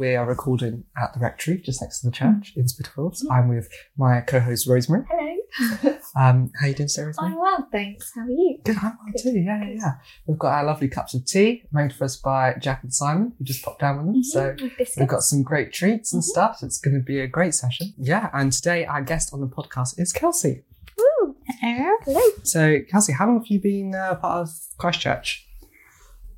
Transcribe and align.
We 0.00 0.16
are 0.16 0.24
recording 0.24 0.84
at 0.98 1.12
the 1.12 1.20
rectory, 1.20 1.58
just 1.58 1.82
next 1.82 2.00
to 2.00 2.06
the 2.06 2.10
church 2.10 2.54
in 2.56 2.66
Spitalfields. 2.66 3.22
I'm 3.30 3.48
with 3.50 3.68
my 3.98 4.22
co-host 4.22 4.66
Rosemary. 4.66 5.04
Hello. 5.10 5.96
Um, 6.16 6.50
how 6.58 6.66
are 6.66 6.68
you 6.70 6.74
doing, 6.74 6.88
today, 6.88 7.04
Rosemary? 7.04 7.32
I'm 7.34 7.38
well, 7.38 7.68
thanks. 7.70 8.10
How 8.14 8.22
are 8.22 8.30
you? 8.30 8.58
Good, 8.64 8.76
I'm 8.78 8.96
well 9.04 9.12
too. 9.22 9.38
Yeah, 9.38 9.62
yeah, 9.62 9.74
yeah. 9.76 9.92
We've 10.26 10.38
got 10.38 10.54
our 10.54 10.64
lovely 10.64 10.88
cups 10.88 11.12
of 11.14 11.24
tea 11.26 11.62
made 11.70 11.92
for 11.92 12.04
us 12.04 12.16
by 12.16 12.54
Jack 12.54 12.82
and 12.82 12.92
Simon, 12.92 13.32
who 13.38 13.44
just 13.44 13.62
popped 13.62 13.80
down 13.80 13.98
with 13.98 14.06
them. 14.06 14.24
So 14.24 14.54
Mhm, 14.54 14.78
with 14.78 14.94
we've 14.96 15.06
got 15.06 15.22
some 15.22 15.42
great 15.44 15.72
treats 15.72 16.12
and 16.14 16.20
Mhm. 16.22 16.26
stuff. 16.26 16.60
It's 16.62 16.78
going 16.78 16.94
to 16.96 17.02
be 17.02 17.20
a 17.20 17.28
great 17.28 17.54
session. 17.54 17.92
Yeah, 17.98 18.28
and 18.32 18.52
today 18.52 18.86
our 18.86 19.02
guest 19.02 19.32
on 19.34 19.40
the 19.40 19.46
podcast 19.46 20.00
is 20.00 20.12
Kelsey. 20.12 20.64
Woo. 20.98 21.36
Hello. 21.60 22.20
So, 22.42 22.78
Kelsey, 22.90 23.12
how 23.12 23.26
long 23.26 23.36
have 23.38 23.46
you 23.48 23.60
been 23.60 23.94
uh, 23.94 24.14
part 24.16 24.48
of 24.48 24.50
Christ 24.78 25.00
Church? 25.00 25.46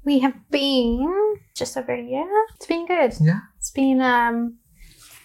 We 0.05 0.19
have 0.19 0.35
been 0.51 1.39
just 1.55 1.77
over 1.79 1.93
a 1.95 2.03
year. 2.03 2.29
It's 2.57 2.67
been 2.67 2.87
good. 2.87 3.15
Yeah. 3.21 3.41
It's 3.63 3.71
been 3.71 4.01
um 4.01 4.57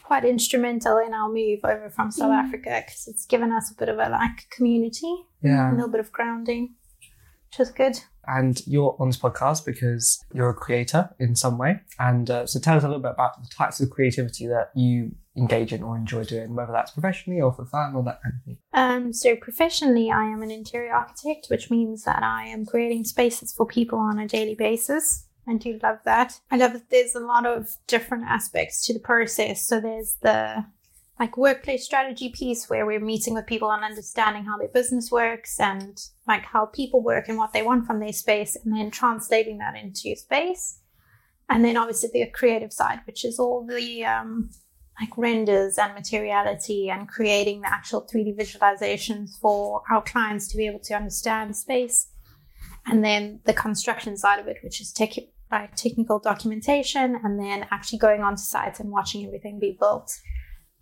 quite 0.04 0.24
instrumental 0.24 1.00
in 1.00 1.12
our 1.12 1.28
move 1.28 1.62
over 1.64 1.90
from 1.90 2.12
South 2.12 2.30
Mm. 2.30 2.44
Africa 2.46 2.84
because 2.86 3.08
it's 3.08 3.26
given 3.26 3.52
us 3.52 3.72
a 3.72 3.76
bit 3.76 3.90
of 3.90 3.98
a 3.98 4.10
like 4.10 4.48
community, 4.52 5.12
yeah, 5.42 5.72
a 5.72 5.74
little 5.74 5.90
bit 5.90 6.00
of 6.00 6.12
grounding, 6.12 6.76
which 7.50 7.60
is 7.60 7.72
good. 7.72 8.00
and 8.28 8.62
you're 8.68 8.96
on 9.00 9.08
this 9.10 9.18
podcast 9.18 9.66
because 9.66 10.24
you're 10.34 10.50
a 10.50 10.54
creator 10.54 11.10
in 11.18 11.36
some 11.36 11.58
way. 11.58 11.80
And 11.98 12.30
uh, 12.30 12.46
so 12.46 12.60
tell 12.60 12.78
us 12.78 12.84
a 12.84 12.88
little 12.88 13.02
bit 13.02 13.12
about 13.12 13.42
the 13.42 13.50
types 13.50 13.80
of 13.80 13.90
creativity 13.90 14.46
that 14.48 14.70
you 14.76 15.16
engage 15.36 15.72
in 15.74 15.82
or 15.82 15.96
enjoy 15.98 16.24
doing, 16.26 16.54
whether 16.56 16.74
that's 16.74 16.92
professionally 16.92 17.42
or 17.42 17.52
for 17.54 17.66
fun 17.66 17.96
or 17.96 18.04
that 18.04 18.22
kind 18.22 18.36
of 18.38 18.44
thing. 18.46 18.58
Um, 18.74 19.14
so 19.14 19.36
professionally, 19.36 20.12
I 20.12 20.26
am 20.26 20.42
an 20.44 20.52
interior 20.52 20.94
architect, 20.94 21.48
which 21.50 21.72
means 21.72 22.04
that 22.04 22.22
I 22.22 22.48
am 22.48 22.66
creating 22.66 23.06
spaces 23.06 23.52
for 23.54 23.66
people 23.66 23.98
on 23.98 24.20
a 24.20 24.28
daily 24.28 24.56
basis. 24.56 25.27
I 25.48 25.56
do 25.56 25.80
love 25.82 26.00
that. 26.06 26.40
I 26.52 26.58
love 26.58 26.74
that 26.74 26.90
there's 26.90 27.16
a 27.16 27.20
lot 27.20 27.46
of 27.46 27.78
different 27.88 28.26
aspects 28.26 28.86
to 28.86 28.94
the 28.94 29.00
process. 29.00 29.66
So 29.66 29.80
there's 29.80 30.18
the 30.22 30.66
like 31.20 31.38
workplace 31.38 31.84
strategy 31.84 32.30
piece 32.30 32.70
where 32.70 32.86
we're 32.86 33.00
meeting 33.00 33.34
with 33.34 33.48
people 33.48 33.72
and 33.72 33.84
understanding 33.84 34.46
how 34.46 34.58
their 34.58 34.68
business 34.68 35.12
works 35.12 35.60
and 35.60 36.00
like 36.28 36.44
how 36.44 36.66
people 36.66 37.02
work 37.02 37.28
and 37.28 37.38
what 37.38 37.54
they 37.54 37.64
want 37.64 37.88
from 37.88 38.00
their 38.00 38.14
space 38.14 38.56
and 38.56 38.76
then 38.76 38.92
translating 38.92 39.58
that 39.58 39.76
into 39.76 40.16
space. 40.16 40.82
And 41.50 41.64
then 41.64 41.78
obviously 41.78 42.10
the 42.12 42.30
creative 42.30 42.74
side, 42.74 43.00
which 43.08 43.24
is 43.24 43.40
all 43.40 43.66
the 43.66 44.06
um, 44.06 44.50
like 45.00 45.18
renders 45.18 45.78
and 45.78 45.94
materiality 45.94 46.90
and 46.90 47.08
creating 47.08 47.62
the 47.62 47.74
actual 47.74 48.08
3D 48.14 48.38
visualizations 48.38 49.40
for 49.40 49.82
our 49.90 50.04
clients 50.04 50.48
to 50.50 50.58
be 50.58 50.68
able 50.68 50.80
to 50.80 50.94
understand 50.94 51.56
space. 51.56 52.12
And 52.86 53.04
then 53.04 53.40
the 53.46 53.54
construction 53.54 54.18
side 54.18 54.40
of 54.40 54.48
it, 54.48 54.58
which 54.64 54.82
is 54.82 54.92
tech, 54.92 55.12
like 55.52 55.76
technical 55.76 56.20
documentation, 56.20 57.20
and 57.24 57.40
then 57.40 57.66
actually 57.72 58.00
going 58.00 58.22
onto 58.22 58.42
sites 58.42 58.80
and 58.80 58.92
watching 58.92 59.26
everything 59.26 59.60
be 59.60 59.78
built. 59.80 60.12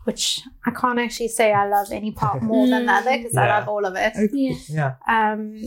Which 0.05 0.41
I 0.66 0.72
can't 0.72 0.99
actually 0.99 1.30
say 1.30 1.52
I 1.52 1.67
love 1.67 1.88
any 1.91 2.11
part 2.11 2.41
more 2.52 2.67
than 2.67 2.85
the 2.85 2.91
other 2.94 3.17
because 3.17 3.35
I 3.35 3.47
love 3.47 3.67
all 3.67 3.85
of 3.85 3.95
it. 3.95 4.13
Yeah. 4.33 4.55
Yeah. 4.69 4.95
Um, 5.07 5.61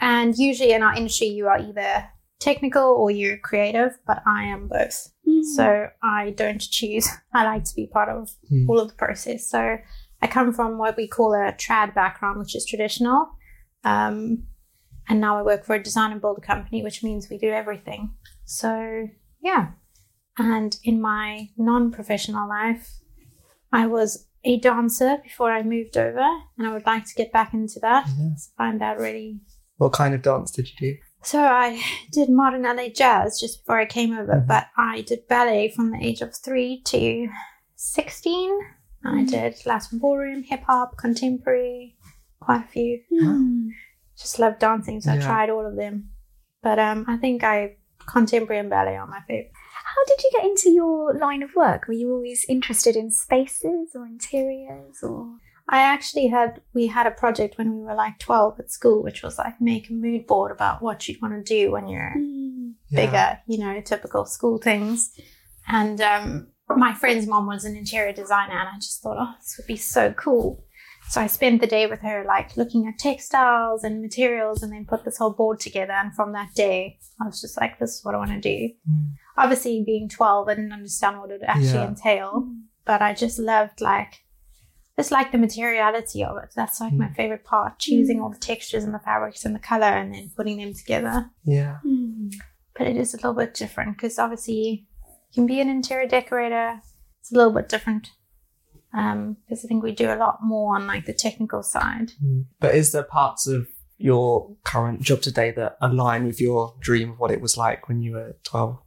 and 0.00 0.34
usually 0.38 0.72
in 0.72 0.82
our 0.82 0.94
industry, 0.94 1.26
you 1.28 1.48
are 1.48 1.58
either 1.58 2.08
technical 2.40 2.82
or 2.84 3.10
you're 3.10 3.36
creative, 3.38 3.98
but 4.06 4.22
I 4.26 4.44
am 4.44 4.68
both. 4.68 5.12
So 5.56 5.88
I 6.02 6.30
don't 6.30 6.60
choose. 6.60 7.06
I 7.34 7.44
like 7.44 7.64
to 7.64 7.74
be 7.74 7.86
part 7.86 8.08
of 8.08 8.30
Hmm. 8.48 8.68
all 8.70 8.80
of 8.80 8.88
the 8.88 8.94
process. 8.94 9.46
So 9.50 9.76
I 10.22 10.26
come 10.26 10.52
from 10.54 10.78
what 10.78 10.96
we 10.96 11.06
call 11.06 11.34
a 11.34 11.52
trad 11.52 11.94
background, 11.94 12.38
which 12.38 12.56
is 12.56 12.64
traditional. 12.64 13.28
Um, 13.84 14.44
and 15.08 15.20
now 15.20 15.38
I 15.38 15.42
work 15.42 15.64
for 15.64 15.74
a 15.74 15.82
design 15.82 16.12
and 16.12 16.20
build 16.20 16.42
company, 16.42 16.82
which 16.82 17.02
means 17.02 17.28
we 17.30 17.38
do 17.38 17.50
everything. 17.50 18.12
So 18.44 19.08
yeah. 19.42 19.68
And 20.38 20.76
in 20.84 21.00
my 21.00 21.48
non 21.56 21.90
professional 21.90 22.48
life, 22.48 22.90
I 23.72 23.86
was 23.86 24.26
a 24.44 24.58
dancer 24.60 25.16
before 25.22 25.50
I 25.52 25.62
moved 25.64 25.96
over, 25.96 26.24
and 26.56 26.66
I 26.66 26.72
would 26.72 26.86
like 26.86 27.04
to 27.06 27.14
get 27.14 27.32
back 27.32 27.52
into 27.52 27.80
that. 27.80 28.06
Yeah. 28.06 28.30
Find 28.56 28.80
that 28.80 28.98
really 28.98 29.40
What 29.78 29.92
kind 29.92 30.14
of 30.14 30.22
dance 30.22 30.50
did 30.52 30.68
you 30.68 30.76
do? 30.92 30.98
so 31.22 31.40
I 31.42 31.82
did 32.12 32.28
modern 32.30 32.62
LA 32.62 32.88
jazz 32.88 33.40
just 33.40 33.62
before 33.64 33.80
I 33.80 33.86
came 33.86 34.12
over, 34.16 34.34
Mhm. 34.34 34.46
but 34.46 34.66
I 34.76 35.00
did 35.02 35.26
ballet 35.28 35.70
from 35.74 35.90
the 35.90 35.98
age 36.00 36.20
of 36.22 36.34
three 36.36 36.82
to 36.86 37.28
16. 37.74 38.58
I 39.04 39.24
did 39.24 39.54
Latin 39.66 39.98
ballroom, 39.98 40.42
hip 40.44 40.62
hop, 40.66 40.96
contemporary, 40.96 41.96
quite 42.40 42.64
a 42.64 42.68
few. 42.68 43.00
Hmm. 43.10 43.68
Just 44.18 44.38
love 44.38 44.58
dancing, 44.58 45.00
so 45.00 45.12
I 45.12 45.18
tried 45.18 45.50
all 45.50 45.66
of 45.66 45.76
them. 45.76 46.10
But 46.62 46.78
um, 46.78 47.04
I 47.08 47.16
think 47.16 47.44
I 47.44 47.76
contemporary 48.06 48.60
and 48.60 48.70
ballet 48.70 48.96
are 48.96 49.06
my 49.06 49.20
favorite. 49.28 49.52
How 49.84 50.04
did 50.06 50.22
you 50.22 50.30
get 50.32 50.44
into 50.44 50.70
your 50.70 51.14
line 51.14 51.42
of 51.42 51.54
work? 51.54 51.86
Were 51.86 51.94
you 51.94 52.12
always 52.12 52.44
interested 52.48 52.96
in 52.96 53.10
spaces 53.10 53.90
or 53.94 54.06
interiors 54.06 55.02
or? 55.02 55.36
I 55.70 55.78
actually 55.80 56.28
had 56.28 56.62
we 56.72 56.86
had 56.86 57.06
a 57.06 57.10
project 57.10 57.58
when 57.58 57.76
we 57.76 57.84
were 57.84 57.94
like 57.94 58.18
12 58.18 58.58
at 58.58 58.72
school, 58.72 59.02
which 59.02 59.22
was 59.22 59.38
like 59.38 59.60
make 59.60 59.90
a 59.90 59.92
mood 59.92 60.26
board 60.26 60.50
about 60.50 60.80
what 60.82 61.06
you'd 61.06 61.20
want 61.20 61.34
to 61.34 61.42
do 61.42 61.70
when 61.70 61.88
you're 61.88 62.14
bigger, 62.90 63.38
you 63.46 63.58
know, 63.58 63.80
typical 63.82 64.24
school 64.24 64.58
things. 64.58 65.12
And 65.68 66.00
um, 66.00 66.48
my 66.76 66.94
friend's 66.94 67.26
mom 67.26 67.46
was 67.46 67.64
an 67.64 67.76
interior 67.76 68.12
designer, 68.12 68.58
and 68.58 68.68
I 68.68 68.76
just 68.76 69.02
thought, 69.02 69.18
oh, 69.20 69.34
this 69.40 69.56
would 69.58 69.66
be 69.66 69.76
so 69.76 70.12
cool. 70.14 70.64
So 71.10 71.22
I 71.22 71.26
spent 71.26 71.62
the 71.62 71.66
day 71.66 71.86
with 71.86 72.00
her, 72.00 72.24
like 72.26 72.56
looking 72.56 72.86
at 72.86 72.98
textiles 72.98 73.82
and 73.82 74.02
materials, 74.02 74.62
and 74.62 74.70
then 74.72 74.84
put 74.84 75.04
this 75.04 75.16
whole 75.16 75.32
board 75.32 75.58
together. 75.58 75.92
And 75.92 76.14
from 76.14 76.32
that 76.32 76.54
day, 76.54 76.98
I 77.20 77.24
was 77.24 77.40
just 77.40 77.58
like, 77.58 77.78
this 77.78 77.96
is 77.96 78.04
what 78.04 78.14
I 78.14 78.18
want 78.18 78.30
to 78.30 78.40
do. 78.40 78.74
Mm. 78.90 79.12
Obviously, 79.38 79.82
being 79.86 80.08
12, 80.08 80.48
I 80.48 80.54
didn't 80.54 80.72
understand 80.72 81.18
what 81.18 81.30
it 81.30 81.40
would 81.40 81.48
actually 81.48 81.72
Yeah. 81.72 81.88
entail, 81.88 82.48
but 82.84 83.00
I 83.00 83.14
just 83.14 83.38
loved 83.38 83.80
like, 83.80 84.22
just 84.96 85.10
like 85.10 85.32
the 85.32 85.38
materiality 85.38 86.24
of 86.24 86.36
it. 86.42 86.50
That's 86.54 86.78
like 86.78 86.92
my 86.92 87.06
mm. 87.06 87.16
favorite 87.16 87.44
part, 87.44 87.78
choosing 87.78 88.20
all 88.20 88.28
the 88.28 88.36
mm. 88.36 88.40
textures 88.40 88.84
and 88.84 88.92
the 88.92 88.98
fabrics 88.98 89.46
and 89.46 89.54
the 89.54 89.60
color, 89.60 89.86
and 89.86 90.12
then 90.14 90.30
putting 90.36 90.58
them 90.58 90.74
together 90.74 91.30
Yeah. 91.44 91.78
Mm. 91.86 92.34
but 92.76 92.86
it 92.86 92.96
is 92.98 93.14
a 93.14 93.16
little 93.16 93.32
bit 93.32 93.54
different 93.54 93.96
because 93.96 94.18
obviously 94.18 94.86
you 95.30 95.34
can 95.34 95.46
be 95.46 95.60
an 95.60 95.70
interior 95.70 96.06
decorator. 96.06 96.82
It's 97.20 97.32
a 97.32 97.34
little 97.34 97.52
bit 97.52 97.70
different 97.70 98.10
because 98.92 99.64
I 99.64 99.68
think 99.68 99.82
we 99.82 99.92
do 99.92 100.10
a 100.12 100.16
lot 100.16 100.38
more 100.42 100.76
on 100.76 100.86
like 100.86 101.06
the 101.06 101.12
technical 101.14 101.62
side. 101.62 102.12
Mm. 102.24 102.46
But 102.60 102.74
is 102.74 102.92
there 102.92 103.02
parts 103.02 103.46
of 103.46 103.68
your 103.98 104.54
current 104.64 105.02
job 105.02 105.20
today 105.20 105.50
that 105.52 105.76
align 105.80 106.24
with 106.24 106.40
your 106.40 106.74
dream 106.80 107.10
of 107.10 107.18
what 107.18 107.30
it 107.30 107.40
was 107.40 107.56
like 107.56 107.88
when 107.88 108.00
you 108.00 108.12
were 108.12 108.36
12? 108.44 108.78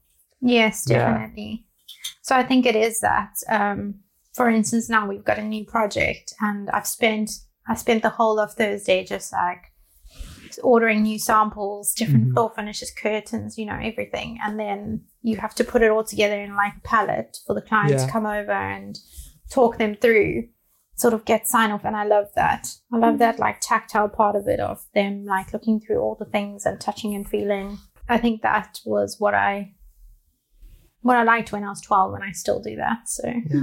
Yes, 0.42 0.86
Yeah. 0.88 0.98
definitely. 1.12 1.68
So 2.24 2.36
I 2.36 2.44
think 2.44 2.66
it 2.66 2.76
is 2.76 3.00
that. 3.02 3.34
Um, 3.50 3.96
for 4.34 4.50
instance, 4.50 4.90
now 4.90 5.08
we've 5.08 5.24
got 5.26 5.38
a 5.38 5.44
new 5.44 5.66
project, 5.66 6.34
and 6.40 6.70
I've 6.70 6.88
spent 6.88 7.30
I 7.68 7.76
spent 7.76 8.02
the 8.02 8.10
whole 8.10 8.40
of 8.40 8.54
Thursday 8.54 9.04
just 9.06 9.32
like 9.32 9.62
ordering 10.64 11.04
new 11.04 11.20
samples, 11.20 11.94
different 11.94 12.30
Mhm. 12.30 12.34
floor 12.34 12.52
finishes, 12.56 12.92
curtains, 12.92 13.58
you 13.58 13.66
know, 13.66 13.78
everything, 13.82 14.40
and 14.44 14.60
then 14.60 15.02
you 15.22 15.38
have 15.38 15.54
to 15.56 15.64
put 15.64 15.82
it 15.82 15.92
all 15.92 16.04
together 16.04 16.42
in 16.42 16.56
like 16.56 16.74
a 16.78 16.82
palette 16.82 17.38
for 17.46 17.54
the 17.54 17.62
client 17.62 17.92
Yeah. 17.92 18.06
to 18.06 18.12
come 18.12 18.26
over 18.26 18.52
and 18.52 18.98
talk 19.52 19.78
them 19.78 19.96
through, 19.96 20.48
sort 20.96 21.14
of 21.14 21.26
get 21.26 21.48
sign 21.48 21.72
off, 21.72 21.84
and 21.86 21.96
I 21.96 22.06
love 22.06 22.28
that. 22.36 22.74
I 22.92 22.98
love 22.98 23.20
that 23.20 23.38
like 23.40 23.58
tactile 23.62 24.10
part 24.10 24.36
of 24.36 24.48
it 24.48 24.60
of 24.60 24.84
them 24.96 25.26
like 25.26 25.54
looking 25.54 25.80
through 25.80 26.00
all 26.00 26.16
the 26.18 26.26
things 26.26 26.66
and 26.66 26.80
touching 26.80 27.14
and 27.14 27.28
feeling. 27.28 27.78
I 28.10 28.18
think 28.18 28.42
that 28.42 28.80
was 28.86 29.18
what 29.20 29.34
I 29.34 29.74
what 31.02 31.18
I 31.18 31.24
liked 31.24 31.52
when 31.52 31.64
I 31.64 31.70
was 31.70 31.82
12 31.82 32.14
and 32.14 32.24
I 32.24 32.32
still 32.32 32.62
do 32.62 32.76
that. 32.76 33.08
So, 33.10 33.24
Yeah. 33.28 33.62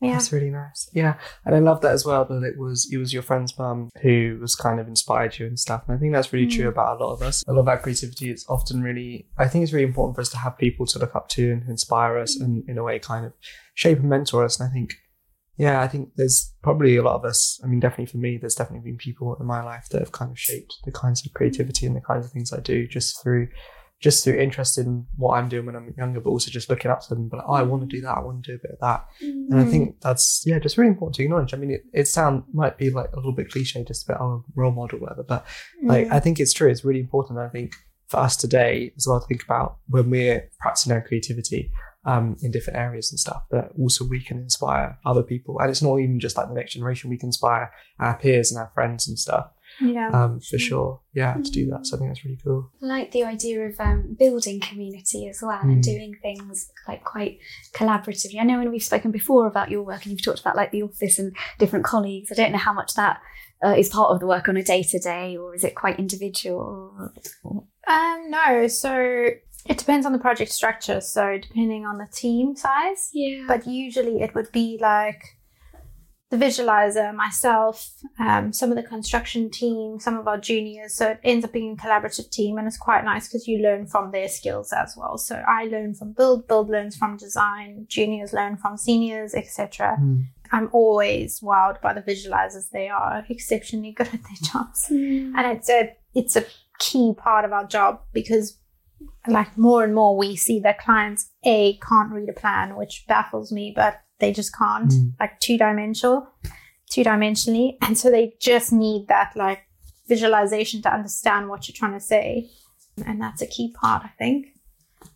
yeah. 0.00 0.12
That's 0.14 0.32
really 0.32 0.50
nice. 0.50 0.90
Yeah. 0.92 1.14
And 1.44 1.54
I 1.54 1.60
love 1.60 1.80
that 1.82 1.92
as 1.92 2.04
well 2.04 2.24
that 2.24 2.42
it 2.42 2.58
was 2.58 2.88
it 2.92 2.96
was 2.98 3.12
your 3.12 3.22
friend's 3.22 3.56
mum 3.56 3.90
who 4.02 4.38
was 4.40 4.56
kind 4.56 4.80
of 4.80 4.88
inspired 4.88 5.38
you 5.38 5.46
and 5.46 5.58
stuff. 5.60 5.84
And 5.86 5.96
I 5.96 6.00
think 6.00 6.12
that's 6.12 6.32
really 6.32 6.48
true 6.48 6.64
Mm. 6.64 6.70
about 6.70 7.00
a 7.00 7.04
lot 7.04 7.12
of 7.12 7.22
us. 7.22 7.44
A 7.46 7.52
lot 7.52 7.60
of 7.60 7.68
our 7.68 7.78
creativity 7.78 8.30
is 8.30 8.44
often 8.48 8.82
really 8.82 9.28
I 9.38 9.46
think 9.46 9.62
it's 9.62 9.72
really 9.72 9.86
important 9.86 10.16
for 10.16 10.22
us 10.22 10.28
to 10.30 10.38
have 10.38 10.58
people 10.58 10.86
to 10.86 10.98
look 10.98 11.14
up 11.14 11.28
to 11.30 11.52
and 11.52 11.68
inspire 11.68 12.18
us 12.18 12.34
and 12.40 12.68
in 12.68 12.78
a 12.78 12.82
way 12.82 12.98
kind 12.98 13.24
of 13.26 13.32
shape 13.74 14.00
and 14.00 14.08
mentor 14.08 14.44
us. 14.44 14.58
And 14.58 14.68
I 14.68 14.72
think 14.72 14.94
yeah, 15.56 15.80
I 15.80 15.88
think 15.88 16.10
there's 16.16 16.54
probably 16.62 16.96
a 16.96 17.02
lot 17.02 17.16
of 17.16 17.24
us. 17.24 17.60
I 17.64 17.66
mean, 17.66 17.80
definitely 17.80 18.06
for 18.06 18.18
me, 18.18 18.36
there's 18.38 18.54
definitely 18.54 18.90
been 18.90 18.98
people 18.98 19.36
in 19.40 19.46
my 19.46 19.62
life 19.62 19.86
that 19.90 20.00
have 20.00 20.12
kind 20.12 20.30
of 20.30 20.38
shaped 20.38 20.74
the 20.84 20.92
kinds 20.92 21.24
of 21.24 21.32
creativity 21.32 21.86
and 21.86 21.96
the 21.96 22.00
kinds 22.00 22.26
of 22.26 22.32
things 22.32 22.52
I 22.52 22.60
do 22.60 22.86
just 22.86 23.22
through 23.22 23.48
just 23.98 24.22
through 24.22 24.34
interest 24.38 24.76
in 24.76 25.06
what 25.16 25.38
I'm 25.38 25.48
doing 25.48 25.64
when 25.64 25.74
I'm 25.74 25.94
younger, 25.96 26.20
but 26.20 26.28
also 26.28 26.50
just 26.50 26.68
looking 26.68 26.90
up 26.90 27.00
to 27.00 27.14
them. 27.14 27.28
But 27.30 27.38
like, 27.38 27.46
oh, 27.48 27.54
I 27.54 27.62
want 27.62 27.80
to 27.88 27.96
do 27.96 28.02
that. 28.02 28.18
I 28.18 28.20
want 28.20 28.44
to 28.44 28.52
do 28.52 28.56
a 28.56 28.60
bit 28.60 28.72
of 28.72 28.78
that. 28.80 29.06
And 29.22 29.54
I 29.58 29.64
Mm. 29.64 29.70
think 29.70 30.00
that's 30.02 30.42
yeah, 30.46 30.58
just 30.58 30.76
really 30.76 30.90
important 30.90 31.14
to 31.14 31.22
acknowledge. 31.22 31.54
I 31.54 31.56
mean, 31.56 31.70
it, 31.70 31.82
it 31.94 32.06
sound 32.06 32.42
might 32.52 32.76
be 32.76 32.90
like 32.90 33.10
a 33.14 33.16
little 33.16 33.32
bit 33.32 33.50
cliche, 33.50 33.82
just 33.84 34.04
a 34.06 34.12
bit 34.12 34.20
of 34.20 34.30
a 34.30 34.42
role 34.54 34.70
model, 34.72 34.98
whatever. 34.98 35.22
But 35.22 35.46
like, 35.82 36.08
I 36.12 36.20
think 36.20 36.38
it's 36.40 36.52
true. 36.52 36.68
It's 36.68 36.84
really 36.84 37.00
important. 37.00 37.38
I 37.38 37.48
think 37.48 37.72
for 38.08 38.18
us 38.20 38.36
today 38.36 38.92
as 38.98 39.06
well 39.08 39.18
to 39.18 39.26
think 39.26 39.42
about 39.42 39.78
when 39.88 40.10
we're 40.10 40.46
practicing 40.60 40.92
our 40.92 41.00
creativity 41.00 41.72
um, 42.06 42.36
in 42.42 42.50
different 42.50 42.78
areas 42.78 43.12
and 43.12 43.18
stuff. 43.20 43.42
That 43.50 43.72
also 43.78 44.06
we 44.06 44.20
can 44.22 44.38
inspire 44.38 44.98
other 45.04 45.22
people, 45.22 45.58
and 45.60 45.68
it's 45.70 45.82
not 45.82 45.98
even 45.98 46.18
just 46.20 46.36
like 46.36 46.48
the 46.48 46.54
next 46.54 46.72
generation. 46.72 47.10
We 47.10 47.18
can 47.18 47.28
inspire 47.28 47.70
our 48.00 48.16
peers 48.18 48.50
and 48.50 48.58
our 48.58 48.70
friends 48.74 49.06
and 49.08 49.18
stuff. 49.18 49.50
Yeah. 49.78 50.08
um, 50.14 50.40
for 50.40 50.58
sure. 50.58 51.00
Yeah, 51.12 51.34
to 51.34 51.50
do 51.50 51.68
that. 51.70 51.86
So 51.86 51.96
I 51.96 51.98
think 51.98 52.10
that's 52.10 52.24
really 52.24 52.38
cool. 52.42 52.70
I 52.82 52.86
like 52.86 53.10
the 53.12 53.24
idea 53.24 53.60
of 53.68 53.78
um, 53.78 54.16
building 54.18 54.58
community 54.60 55.28
as 55.28 55.40
well 55.42 55.58
and 55.60 55.82
Mm. 55.82 55.82
doing 55.82 56.14
things 56.22 56.70
like 56.88 57.04
quite 57.04 57.40
collaboratively. 57.74 58.40
I 58.40 58.44
know 58.44 58.58
when 58.58 58.70
we've 58.70 58.82
spoken 58.82 59.10
before 59.10 59.46
about 59.46 59.70
your 59.70 59.82
work 59.82 60.04
and 60.04 60.12
you've 60.12 60.24
talked 60.24 60.40
about 60.40 60.56
like 60.56 60.70
the 60.72 60.82
office 60.82 61.18
and 61.18 61.36
different 61.58 61.84
colleagues. 61.84 62.32
I 62.32 62.36
don't 62.36 62.52
know 62.52 62.58
how 62.58 62.72
much 62.72 62.94
that 62.94 63.20
uh, 63.62 63.74
is 63.76 63.90
part 63.90 64.10
of 64.12 64.20
the 64.20 64.26
work 64.26 64.48
on 64.48 64.56
a 64.56 64.62
day 64.62 64.82
to 64.82 64.98
day, 64.98 65.36
or 65.36 65.54
is 65.54 65.64
it 65.64 65.74
quite 65.74 65.98
individual? 65.98 67.10
Um, 67.88 68.30
no, 68.30 68.66
so 68.68 69.28
it 69.68 69.78
depends 69.78 70.06
on 70.06 70.12
the 70.12 70.18
project 70.18 70.50
structure. 70.52 71.00
So 71.00 71.38
depending 71.38 71.84
on 71.84 71.98
the 71.98 72.08
team 72.12 72.56
size, 72.56 73.10
Yeah, 73.12 73.44
but 73.48 73.66
usually 73.66 74.20
it 74.20 74.34
would 74.34 74.50
be 74.52 74.78
like 74.80 75.22
the 76.30 76.36
visualizer, 76.36 77.14
myself, 77.14 77.88
um, 78.18 78.52
some 78.52 78.70
of 78.70 78.76
the 78.76 78.82
construction 78.82 79.48
team, 79.48 80.00
some 80.00 80.18
of 80.18 80.26
our 80.26 80.38
juniors. 80.38 80.94
So 80.94 81.10
it 81.10 81.20
ends 81.22 81.44
up 81.44 81.52
being 81.52 81.72
a 81.72 81.76
collaborative 81.76 82.30
team, 82.30 82.58
and 82.58 82.66
it's 82.66 82.76
quite 82.76 83.04
nice 83.04 83.28
because 83.28 83.46
you 83.46 83.58
learn 83.58 83.86
from 83.86 84.10
their 84.10 84.28
skills 84.28 84.72
as 84.72 84.96
well. 84.96 85.18
So 85.18 85.40
I 85.46 85.64
learn 85.66 85.94
from 85.94 86.12
build, 86.14 86.48
build 86.48 86.68
learns 86.68 86.96
from 86.96 87.16
design, 87.16 87.86
juniors 87.88 88.32
learn 88.32 88.56
from 88.56 88.76
seniors, 88.76 89.34
etc. 89.34 89.96
I'm 90.52 90.68
always 90.72 91.40
wowed 91.40 91.80
by 91.80 91.92
the 91.92 92.02
visualizers. 92.02 92.70
They 92.70 92.88
are 92.88 93.24
exceptionally 93.28 93.92
good 93.92 94.08
at 94.08 94.22
their 94.22 94.52
jobs 94.52 94.86
and 94.90 95.38
it's 95.38 95.68
a 95.68 95.96
it's 96.14 96.36
a 96.36 96.44
key 96.78 97.14
part 97.16 97.44
of 97.44 97.52
our 97.52 97.66
job 97.66 98.00
because 98.12 98.58
like 99.28 99.56
more 99.58 99.82
and 99.84 99.94
more 99.94 100.16
we 100.16 100.36
see 100.36 100.60
that 100.60 100.78
clients 100.78 101.30
a 101.44 101.76
can't 101.78 102.12
read 102.12 102.28
a 102.28 102.32
plan 102.32 102.76
which 102.76 103.04
baffles 103.08 103.50
me 103.52 103.72
but 103.74 104.00
they 104.20 104.32
just 104.32 104.54
can't 104.56 104.90
Mm. 104.92 105.12
like 105.20 105.38
two 105.40 105.58
dimensional 105.58 106.26
two 106.90 107.02
dimensionally 107.04 107.76
and 107.82 107.96
so 107.98 108.10
they 108.10 108.34
just 108.40 108.72
need 108.72 109.08
that 109.08 109.32
like 109.36 109.60
visualization 110.08 110.80
to 110.82 110.92
understand 110.92 111.48
what 111.48 111.66
you're 111.68 111.74
trying 111.74 111.92
to 111.98 112.00
say 112.00 112.48
and 113.04 113.20
that's 113.20 113.42
a 113.42 113.46
key 113.46 113.72
part 113.80 114.02
i 114.04 114.08
think 114.18 114.46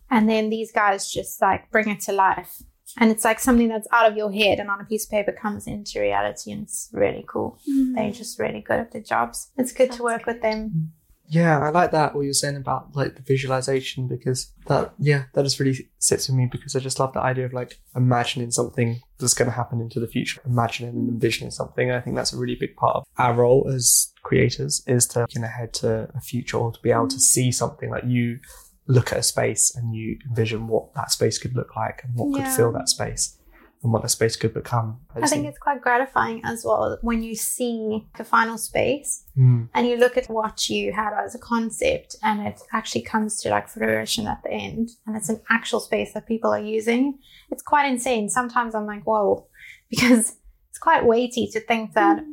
and 0.09 0.29
then 0.29 0.49
these 0.49 0.71
guys 0.71 1.09
just 1.11 1.41
like 1.41 1.69
bring 1.71 1.87
it 1.89 2.01
to 2.01 2.11
life 2.11 2.61
and 2.97 3.09
it's 3.09 3.23
like 3.23 3.39
something 3.39 3.69
that's 3.69 3.87
out 3.93 4.11
of 4.11 4.17
your 4.17 4.31
head 4.33 4.59
and 4.59 4.69
on 4.69 4.81
a 4.81 4.85
piece 4.85 5.05
of 5.05 5.11
paper 5.11 5.31
comes 5.31 5.65
into 5.65 6.01
reality 6.01 6.51
and 6.51 6.63
it's 6.63 6.89
really 6.91 7.23
cool 7.27 7.57
they're 7.95 8.11
just 8.11 8.37
really 8.37 8.59
good 8.59 8.79
at 8.81 8.91
their 8.91 9.01
jobs. 9.01 9.49
It's 9.57 9.71
good 9.71 9.87
Sounds 9.87 9.97
to 9.97 10.03
work 10.03 10.25
with 10.25 10.41
good. 10.41 10.51
them. 10.51 10.91
Yeah, 11.31 11.59
I 11.59 11.69
like 11.69 11.91
that 11.91 12.13
what 12.13 12.23
you're 12.23 12.33
saying 12.33 12.57
about 12.57 12.93
like 12.93 13.15
the 13.15 13.21
visualization 13.21 14.09
because 14.09 14.51
that 14.67 14.93
yeah, 14.99 15.23
that 15.33 15.43
just 15.43 15.61
really 15.61 15.89
sits 15.97 16.27
with 16.27 16.35
me 16.35 16.49
because 16.51 16.75
I 16.75 16.79
just 16.79 16.99
love 16.99 17.13
the 17.13 17.21
idea 17.21 17.45
of 17.45 17.53
like 17.53 17.79
imagining 17.95 18.51
something 18.51 19.01
that's 19.17 19.33
going 19.33 19.49
to 19.49 19.55
happen 19.55 19.79
into 19.79 20.01
the 20.01 20.09
future, 20.09 20.41
imagining 20.45 20.93
and 20.93 21.07
envisioning 21.09 21.51
something. 21.51 21.89
And 21.89 21.97
I 21.97 22.01
think 22.01 22.17
that's 22.17 22.33
a 22.33 22.37
really 22.37 22.55
big 22.55 22.75
part 22.75 22.97
of 22.97 23.05
our 23.17 23.33
role 23.33 23.71
as 23.73 24.11
creators 24.23 24.83
is 24.87 25.07
to 25.07 25.21
look 25.21 25.35
ahead 25.37 25.73
to 25.75 26.09
a 26.13 26.19
future 26.19 26.57
or 26.57 26.73
to 26.73 26.79
be 26.81 26.91
able 26.91 27.07
to 27.07 27.15
mm. 27.15 27.21
see 27.21 27.49
something 27.49 27.89
like 27.89 28.03
you 28.05 28.39
look 28.87 29.13
at 29.13 29.19
a 29.19 29.23
space 29.23 29.73
and 29.73 29.95
you 29.95 30.17
envision 30.27 30.67
what 30.67 30.93
that 30.95 31.11
space 31.11 31.37
could 31.37 31.55
look 31.55 31.77
like 31.77 32.01
and 32.03 32.13
what 32.13 32.37
Yeah. 32.37 32.43
could 32.43 32.55
fill 32.57 32.71
that 32.73 32.89
space 32.89 33.37
and 33.83 33.91
what 33.91 34.01
that 34.03 34.09
space 34.09 34.35
could 34.35 34.53
become. 34.53 34.99
I 35.15 35.21
just 35.21 35.33
think 35.33 35.47
it's 35.47 35.57
quite 35.57 35.81
gratifying 35.81 36.41
as 36.45 36.63
well 36.63 36.97
when 37.01 37.23
you 37.23 37.35
see 37.35 38.05
the 38.17 38.23
final 38.23 38.57
space 38.57 39.25
Mm, 39.37 39.69
and 39.73 39.87
you 39.87 39.95
look 39.95 40.17
at 40.17 40.29
what 40.29 40.67
you 40.69 40.91
had 40.91 41.13
as 41.13 41.35
a 41.35 41.39
concept 41.39 42.17
and 42.21 42.45
it 42.45 42.59
actually 42.73 43.01
comes 43.01 43.37
to 43.37 43.49
like 43.49 43.69
fruition 43.69 44.27
at 44.27 44.43
the 44.43 44.51
end 44.51 44.89
and 45.07 45.15
it's 45.15 45.29
an 45.29 45.39
actual 45.49 45.79
space 45.79 46.13
that 46.13 46.27
people 46.27 46.51
are 46.51 46.59
using. 46.59 47.17
It's 47.49 47.63
quite 47.63 47.89
insane. 47.89 48.27
Sometimes 48.27 48.75
I'm 48.75 48.85
like, 48.85 49.03
whoa, 49.03 49.47
because 49.89 50.35
it's 50.69 50.79
quite 50.79 51.05
weighty 51.05 51.47
to 51.47 51.61
think 51.61 51.93
that 51.93 52.23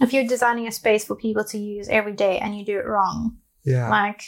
if 0.00 0.12
you're 0.12 0.26
designing 0.26 0.66
a 0.66 0.72
space 0.72 1.04
for 1.04 1.14
people 1.14 1.44
to 1.44 1.58
use 1.58 1.88
every 1.88 2.12
day 2.12 2.38
and 2.38 2.56
you 2.56 2.64
do 2.64 2.78
it 2.78 2.86
wrong, 2.86 3.36
yeah. 3.64 3.90
Like, 3.90 4.22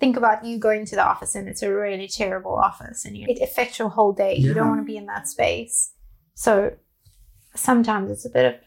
think 0.00 0.16
about 0.16 0.44
you 0.44 0.58
going 0.58 0.84
to 0.86 0.96
the 0.96 1.04
office 1.04 1.36
and 1.36 1.48
it's 1.48 1.62
a 1.62 1.72
really 1.72 2.08
terrible 2.08 2.54
office 2.54 3.04
and 3.04 3.16
you, 3.16 3.26
it 3.28 3.40
affects 3.40 3.78
your 3.78 3.88
whole 3.88 4.12
day. 4.12 4.34
You 4.34 4.52
don't 4.52 4.68
want 4.68 4.80
to 4.80 4.84
be 4.84 4.96
in 4.96 5.06
that 5.06 5.28
space. 5.28 5.92
So 6.34 6.72
sometimes 7.54 8.10
it's 8.10 8.24
a 8.24 8.30
bit 8.30 8.44
of, 8.46 8.60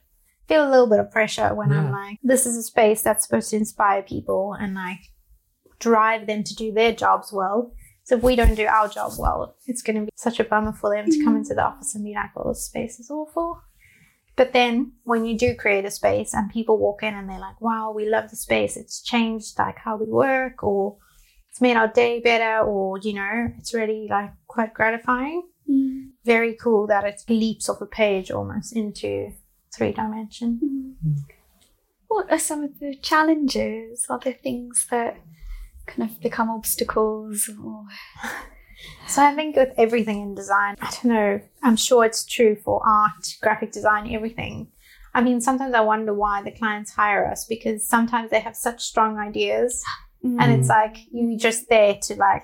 feel 0.48 0.68
a 0.68 0.70
little 0.70 0.88
bit 0.88 1.00
of 1.00 1.12
pressure 1.12 1.54
when 1.56 1.72
I'm 1.72 1.92
like, 1.92 2.20
this 2.24 2.46
is 2.46 2.56
a 2.56 2.64
space 2.64 3.02
that's 3.02 3.26
supposed 3.26 3.50
to 3.50 3.58
inspire 3.58 4.04
people 4.04 4.54
and 4.54 4.76
like 4.76 5.00
drive 5.80 6.28
them 6.28 6.44
to 6.44 6.56
do 6.56 6.72
their 6.72 6.94
jobs 6.94 7.34
well. 7.34 7.74
So 8.04 8.18
if 8.18 8.24
we 8.24 8.36
don't 8.36 8.54
do 8.54 8.68
our 8.68 8.88
job 8.88 9.14
well, 9.18 9.56
it's 9.66 9.82
going 9.82 9.96
to 9.96 10.06
be 10.06 10.12
such 10.16 10.40
a 10.40 10.44
bummer 10.44 10.74
for 10.74 10.96
them 10.96 11.10
to 11.10 11.24
come 11.24 11.36
into 11.36 11.56
the 11.56 11.66
office 11.66 11.96
and 11.96 12.06
be 12.06 12.14
like, 12.14 12.36
well, 12.36 12.50
this 12.50 12.66
space 12.66 13.00
is 13.00 13.10
awful. 13.10 13.60
But 14.36 14.54
then 14.54 14.92
when 15.04 15.26
you 15.26 15.38
do 15.38 15.56
create 15.56 15.86
a 15.86 15.92
space 15.92 16.34
and 16.34 16.52
people 16.52 16.78
walk 16.78 17.02
in 17.02 17.16
and 17.16 17.28
they're 17.28 17.40
like, 17.40 17.60
wow, 17.62 17.92
we 17.96 18.08
love 18.08 18.30
the 18.30 18.36
space. 18.36 18.78
It's 18.78 19.02
changed 19.02 19.58
like 19.58 19.78
how 19.78 19.98
we 19.98 20.06
work 20.06 20.64
or 20.64 20.98
it's 21.50 21.62
made 21.62 21.78
our 21.78 21.88
day 21.88 22.20
better 22.20 22.60
or, 22.64 23.00
you 23.00 23.14
know, 23.14 23.48
it's 23.58 23.74
really 23.74 24.08
like 24.10 24.32
quite 24.48 24.74
gratifying. 24.74 25.48
Mm. 25.70 26.10
Very 26.26 26.56
cool 26.56 26.88
that 26.88 27.06
it 27.06 27.22
leaps 27.30 27.70
off 27.70 27.82
a 27.82 27.86
page 27.86 28.32
almost 28.32 28.76
into 28.76 29.32
three 29.76 29.92
dimension. 29.92 30.60
Mm-hmm. 30.64 31.22
What 32.08 32.32
are 32.32 32.40
some 32.40 32.64
of 32.64 32.80
the 32.80 32.96
challenges? 32.96 34.06
Are 34.10 34.20
there 34.20 34.34
things 34.34 34.88
that 34.90 35.18
kind 35.86 36.10
of 36.10 36.20
become 36.20 36.50
obstacles? 36.50 37.50
Or 37.64 37.86
So 39.08 39.24
I 39.24 39.34
think 39.36 39.56
with 39.56 39.74
everything 39.78 40.22
in 40.22 40.36
design, 40.36 40.76
I 40.82 40.90
don't 40.90 41.06
know, 41.06 41.42
I'm 41.64 41.76
sure 41.76 42.04
it's 42.06 42.26
true 42.26 42.56
for 42.56 42.82
art, 42.86 43.36
graphic 43.42 43.72
design, 43.72 44.14
everything. 44.14 44.68
I 45.14 45.22
mean, 45.22 45.40
sometimes 45.40 45.74
I 45.74 45.82
wonder 45.82 46.14
why 46.14 46.42
the 46.42 46.52
clients 46.52 46.92
hire 46.92 47.26
us 47.26 47.46
because 47.46 47.88
sometimes 47.88 48.32
they 48.32 48.42
have 48.42 48.56
such 48.56 48.84
strong 48.84 49.18
ideas 49.18 49.82
mm. 50.24 50.36
and 50.40 50.52
it's 50.52 50.68
like 50.68 50.98
you're 51.12 51.40
just 51.40 51.70
there 51.70 51.98
to 52.04 52.16
like 52.16 52.44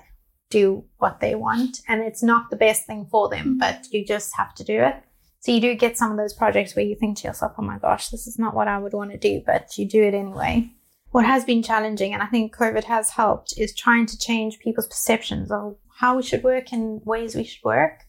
do 0.52 0.84
what 0.98 1.20
they 1.20 1.34
want 1.34 1.80
and 1.88 2.02
it's 2.02 2.22
not 2.22 2.50
the 2.50 2.56
best 2.56 2.86
thing 2.86 3.06
for 3.10 3.28
them 3.28 3.46
mm-hmm. 3.46 3.58
but 3.58 3.86
you 3.90 4.04
just 4.04 4.36
have 4.36 4.54
to 4.54 4.64
do 4.64 4.78
it. 4.80 4.96
So 5.40 5.50
you 5.50 5.60
do 5.60 5.74
get 5.74 5.98
some 5.98 6.12
of 6.12 6.18
those 6.18 6.34
projects 6.34 6.76
where 6.76 6.84
you 6.84 6.94
think 6.94 7.18
to 7.18 7.28
yourself 7.28 7.52
oh 7.58 7.62
my 7.62 7.78
gosh 7.78 8.08
this 8.08 8.26
is 8.26 8.38
not 8.38 8.54
what 8.54 8.68
i 8.68 8.78
would 8.78 8.92
want 8.92 9.10
to 9.12 9.18
do 9.18 9.42
but 9.44 9.76
you 9.78 9.86
do 9.86 10.02
it 10.02 10.14
anyway. 10.14 10.70
What 11.10 11.26
has 11.26 11.44
been 11.44 11.62
challenging 11.62 12.12
and 12.14 12.22
i 12.22 12.26
think 12.26 12.54
covid 12.54 12.84
has 12.84 13.10
helped 13.10 13.54
is 13.56 13.74
trying 13.74 14.06
to 14.06 14.18
change 14.18 14.60
people's 14.60 14.86
perceptions 14.86 15.50
of 15.50 15.76
how 16.02 16.16
we 16.16 16.22
should 16.22 16.42
work 16.42 16.72
and 16.72 17.00
ways 17.04 17.36
we 17.36 17.44
should 17.44 17.62
work. 17.62 18.06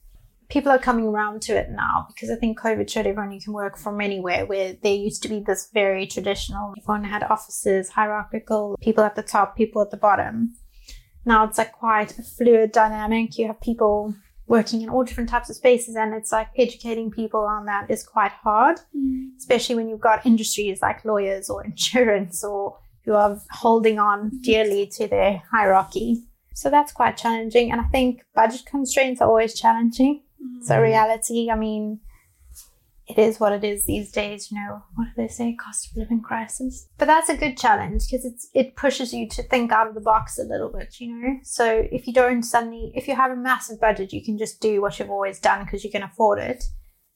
People 0.50 0.72
are 0.72 0.80
coming 0.80 1.06
around 1.06 1.42
to 1.44 1.56
it 1.56 1.70
now 1.70 2.08
because 2.10 2.30
I 2.30 2.36
think 2.36 2.60
COVID 2.60 2.90
showed 2.90 3.08
everyone 3.08 3.32
you 3.32 3.42
can 3.42 3.54
work 3.54 3.78
from 3.78 4.02
anywhere 4.02 4.46
where 4.46 4.74
there 4.82 4.94
used 4.94 5.24
to 5.24 5.30
be 5.30 5.40
this 5.40 5.70
very 5.74 6.06
traditional, 6.06 6.74
everyone 6.78 7.04
had 7.04 7.24
offices, 7.24 7.90
hierarchical, 7.90 8.78
people 8.82 9.04
at 9.04 9.16
the 9.16 9.24
top, 9.24 9.56
people 9.56 9.82
at 9.82 9.92
the 9.92 9.98
bottom. 9.98 10.56
Now 11.26 11.46
it's 11.46 11.58
like 11.58 11.72
quite 11.72 12.18
a 12.18 12.24
fluid 12.24 12.72
dynamic. 12.72 13.38
You 13.38 13.48
have 13.48 13.62
people 13.62 14.14
working 14.48 14.82
in 14.82 14.90
all 14.90 15.04
different 15.04 15.30
types 15.30 15.50
of 15.50 15.56
spaces 15.56 15.96
and 15.96 16.14
it's 16.14 16.32
like 16.32 16.50
educating 16.58 17.10
people 17.10 17.42
on 17.42 17.66
that 17.66 17.90
is 17.90 18.04
quite 18.04 18.32
hard, 18.32 18.78
mm. 18.96 19.30
especially 19.38 19.76
when 19.76 19.88
you've 19.88 20.02
got 20.02 20.26
industries 20.26 20.82
like 20.82 21.06
lawyers 21.06 21.50
or 21.50 21.64
insurance 21.66 22.44
or 22.44 22.78
who 23.06 23.14
are 23.14 23.40
holding 23.52 24.00
on 24.00 24.32
dearly 24.42 24.86
to 24.88 25.08
their 25.08 25.42
hierarchy. 25.52 26.24
So 26.54 26.70
that's 26.70 26.92
quite 26.92 27.18
challenging. 27.18 27.72
And 27.72 27.82
I 27.82 27.86
think 27.86 28.24
budget 28.36 28.66
constraints 28.66 29.22
are 29.22 29.28
always 29.28 29.60
challenging. 29.60 30.22
Mm. 30.42 30.64
So 30.64 30.80
reality, 30.80 31.50
I 31.50 31.56
mean, 31.56 32.00
it 33.08 33.18
is 33.20 33.40
what 33.40 33.52
it 33.52 33.64
is 33.64 33.86
these 33.86 34.12
days. 34.12 34.50
You 34.52 34.58
know, 34.58 34.82
what 34.96 35.06
do 35.06 35.12
they 35.22 35.28
say? 35.28 35.56
Cost 35.56 35.92
of 35.92 35.98
living 35.98 36.22
crisis. 36.22 36.88
But 36.98 37.06
that's 37.06 37.30
a 37.30 37.36
good 37.38 37.58
challenge 37.58 38.04
because 38.10 38.26
it's 38.26 38.50
it 38.54 38.76
pushes 38.76 39.14
you 39.14 39.28
to 39.30 39.44
think 39.44 39.72
out 39.72 39.88
of 39.88 39.94
the 39.96 40.02
box 40.02 40.40
a 40.40 40.44
little 40.44 40.72
bit. 40.72 41.00
You 41.00 41.16
know, 41.16 41.34
so 41.44 41.86
if 41.92 42.08
you 42.08 42.14
don't 42.14 42.44
suddenly, 42.44 42.92
if 42.96 43.08
you 43.08 43.16
have 43.16 43.32
a 43.32 43.36
massive 43.36 43.80
budget, 43.82 44.14
you 44.14 44.24
can 44.24 44.38
just 44.38 44.62
do 44.62 44.82
what 44.82 44.98
you've 45.00 45.10
always 45.10 45.40
done 45.40 45.66
because 45.66 45.84
you 45.84 45.92
can 45.92 46.04
afford 46.04 46.40
it. 46.40 46.64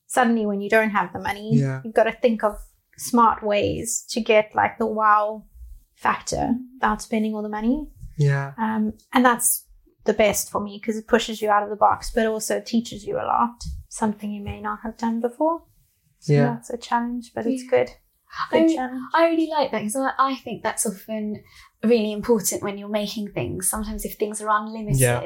Suddenly, 0.08 0.46
when 0.46 0.62
you 0.62 0.70
don't 0.70 0.92
have 0.92 1.12
the 1.14 1.20
money, 1.20 1.52
Yeah. 1.54 1.82
you've 1.84 1.94
got 1.94 2.04
to 2.06 2.12
think 2.14 2.44
of 2.44 2.58
smart 2.98 3.44
ways 3.44 4.06
to 4.10 4.20
get 4.22 4.52
like 4.56 4.78
the 4.78 4.86
wow 4.86 5.44
factor 5.96 6.54
without 6.76 7.02
spending 7.02 7.34
all 7.36 7.42
the 7.44 7.50
money. 7.50 7.88
Yeah. 8.18 8.54
Um, 8.58 8.94
and 9.14 9.24
that's 9.26 9.66
the 10.06 10.14
best 10.14 10.50
for 10.50 10.62
me 10.62 10.80
because 10.82 10.98
it 10.98 11.08
pushes 11.08 11.42
you 11.42 11.50
out 11.50 11.64
of 11.64 11.70
the 11.70 11.76
box, 11.76 12.12
but 12.14 12.26
also 12.26 12.62
teaches 12.62 13.06
you 13.06 13.18
a 13.18 13.26
lot, 13.26 13.64
something 13.90 14.32
you 14.32 14.42
may 14.44 14.62
not 14.62 14.80
have 14.84 14.98
done 14.98 15.20
before. 15.20 15.64
So 16.20 16.34
Yeah. 16.34 16.44
that's 16.56 16.70
a 16.70 16.78
challenge, 16.78 17.32
but 17.36 17.46
it's 17.46 17.64
good. 17.70 17.90
Good 18.52 18.64
I- 18.72 18.76
challenge. 18.76 19.02
I 19.14 19.28
really 19.30 19.50
like 19.50 19.72
that 19.72 19.80
because 19.80 19.96
I, 19.96 20.12
I 20.18 20.36
think 20.36 20.62
that's 20.64 20.86
often 20.86 21.42
really 21.84 22.12
important 22.12 22.62
when 22.64 22.78
you're 22.78 22.90
making 22.90 23.30
things. 23.32 23.70
Sometimes 23.70 24.04
if 24.04 24.16
things 24.18 24.42
are 24.42 24.50
unlimited, 24.50 25.00
Yeah. 25.00 25.22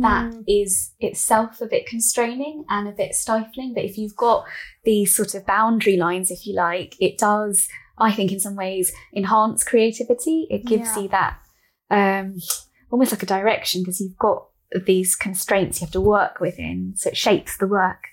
that 0.00 0.32
Mm. 0.32 0.44
is 0.46 0.92
itself 1.00 1.60
a 1.60 1.66
bit 1.66 1.86
constraining 1.86 2.64
and 2.68 2.86
a 2.88 2.92
bit 2.92 3.14
stifling. 3.14 3.72
But 3.74 3.84
if 3.84 3.96
you've 3.96 4.16
got 4.16 4.44
these 4.84 5.14
sort 5.16 5.34
of 5.34 5.46
boundary 5.46 5.96
lines, 5.96 6.30
if 6.30 6.46
you 6.46 6.54
like, 6.54 6.94
it 7.00 7.16
does, 7.16 7.66
I 7.96 8.12
think, 8.12 8.30
in 8.32 8.40
some 8.40 8.56
ways, 8.56 8.92
enhance 9.16 9.64
creativity. 9.64 10.46
It 10.50 10.66
gives 10.66 10.94
Yeah. 10.96 11.02
you 11.02 11.08
that 11.08 11.38
um, 11.90 12.38
almost 12.90 13.12
like 13.12 13.22
a 13.22 13.26
direction 13.26 13.82
because 13.82 14.00
you've 14.00 14.18
got 14.18 14.48
these 14.86 15.14
constraints 15.14 15.80
you 15.80 15.86
have 15.86 15.92
to 15.92 16.00
work 16.00 16.40
within, 16.40 16.94
so 16.96 17.08
it 17.10 17.16
shapes 17.16 17.56
the 17.56 17.66
work. 17.68 18.08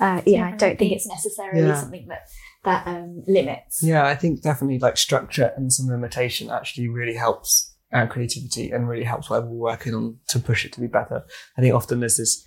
Uh, 0.00 0.20
yeah, 0.26 0.46
I 0.46 0.56
don't 0.56 0.78
think 0.78 0.92
it's 0.92 1.06
necessarily 1.06 1.62
Yeah. 1.62 1.74
something 1.80 2.06
that 2.08 2.22
that 2.64 2.86
um, 2.86 3.22
limits. 3.26 3.82
Yeah, 3.82 4.04
I 4.06 4.14
think 4.16 4.42
definitely 4.42 4.78
like 4.78 4.96
structure 4.96 5.52
and 5.56 5.72
some 5.72 5.86
limitation 5.88 6.50
actually 6.50 6.88
really 6.88 7.14
helps 7.14 7.74
our 7.92 8.06
creativity 8.06 8.70
and 8.70 8.88
really 8.88 9.04
helps 9.04 9.30
whatever 9.30 9.46
we're 9.46 9.70
working 9.72 9.94
on 9.94 10.18
to 10.28 10.38
push 10.38 10.64
it 10.64 10.72
to 10.74 10.80
be 10.80 10.86
better. 10.88 11.24
I 11.56 11.62
think 11.62 11.74
often 11.74 12.00
there's 12.00 12.16
this 12.18 12.44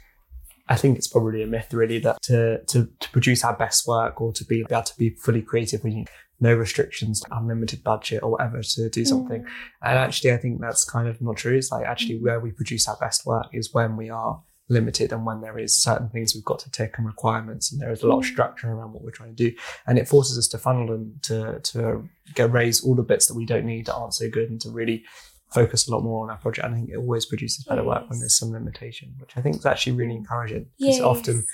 I 0.69 0.75
think 0.75 0.97
it's 0.97 1.07
probably 1.07 1.41
a 1.43 1.47
myth 1.47 1.73
really 1.73 1.99
that 1.99 2.21
to 2.23 2.63
to, 2.67 2.89
to 2.99 3.09
produce 3.11 3.43
our 3.43 3.55
best 3.55 3.87
work 3.87 4.21
or 4.21 4.31
to 4.33 4.45
be, 4.45 4.61
able 4.61 4.83
to 4.83 4.97
be 4.97 5.09
fully 5.11 5.41
creative 5.41 5.83
we 5.83 5.93
need 5.95 6.09
no 6.39 6.53
restrictions, 6.55 7.21
unlimited 7.31 7.83
budget 7.83 8.23
or 8.23 8.31
whatever 8.31 8.61
to 8.63 8.89
do 8.89 9.05
something. 9.05 9.41
Mm. 9.43 9.47
And 9.83 9.97
actually 9.99 10.33
I 10.33 10.37
think 10.37 10.59
that's 10.61 10.83
kind 10.85 11.07
of 11.07 11.21
not 11.21 11.37
true. 11.37 11.55
It's 11.57 11.71
like 11.71 11.85
actually 11.85 12.19
Mm. 12.19 12.23
where 12.23 12.39
we 12.39 12.51
produce 12.51 12.87
our 12.87 12.97
best 12.97 13.25
work 13.25 13.47
is 13.53 13.73
when 13.73 13.95
we 13.97 14.09
are 14.09 14.41
limited 14.71 15.11
and 15.11 15.25
when 15.25 15.41
there 15.41 15.57
is 15.59 15.75
certain 15.77 16.09
things 16.09 16.33
we've 16.33 16.45
got 16.51 16.59
to 16.59 16.71
tick 16.71 16.95
and 16.97 17.05
requirements 17.05 17.71
and 17.71 17.81
there 17.81 17.91
is 17.91 18.01
a 18.03 18.07
lot 18.07 18.17
of 18.19 18.23
Mm. 18.23 18.31
structure 18.33 18.71
around 18.71 18.93
what 18.93 19.03
we're 19.03 19.11
trying 19.19 19.35
to 19.35 19.49
do 19.49 19.55
and 19.85 19.97
it 19.99 20.07
forces 20.07 20.37
us 20.37 20.47
to 20.47 20.57
funnel 20.57 20.93
and 20.93 21.21
to 21.23 21.59
to 21.71 22.07
get 22.35 22.51
raise 22.51 22.83
all 22.83 22.95
the 22.95 23.03
bits 23.11 23.27
that 23.27 23.35
we 23.35 23.45
don't 23.45 23.65
need 23.65 23.85
that 23.87 23.95
aren't 23.95 24.13
so 24.13 24.29
good 24.29 24.49
and 24.49 24.59
to 24.61 24.69
really 24.71 25.03
focus 25.53 25.87
a 25.87 25.91
lot 25.91 26.01
more 26.01 26.23
on 26.23 26.29
our 26.31 26.37
project. 26.37 26.65
and 26.65 26.73
I 26.75 26.77
think 26.77 26.89
it 26.91 26.97
always 26.97 27.25
produces 27.25 27.65
better 27.65 27.83
work 27.83 28.09
when 28.09 28.19
there's 28.19 28.37
some 28.39 28.51
limitation, 28.51 29.13
which 29.19 29.35
I 29.35 29.41
think 29.41 29.57
is 29.57 29.65
actually 29.65 29.97
really 29.97 30.15
encouraging. 30.15 30.67
Yes. 30.77 30.95
Because 30.97 31.05
often, 31.17 31.45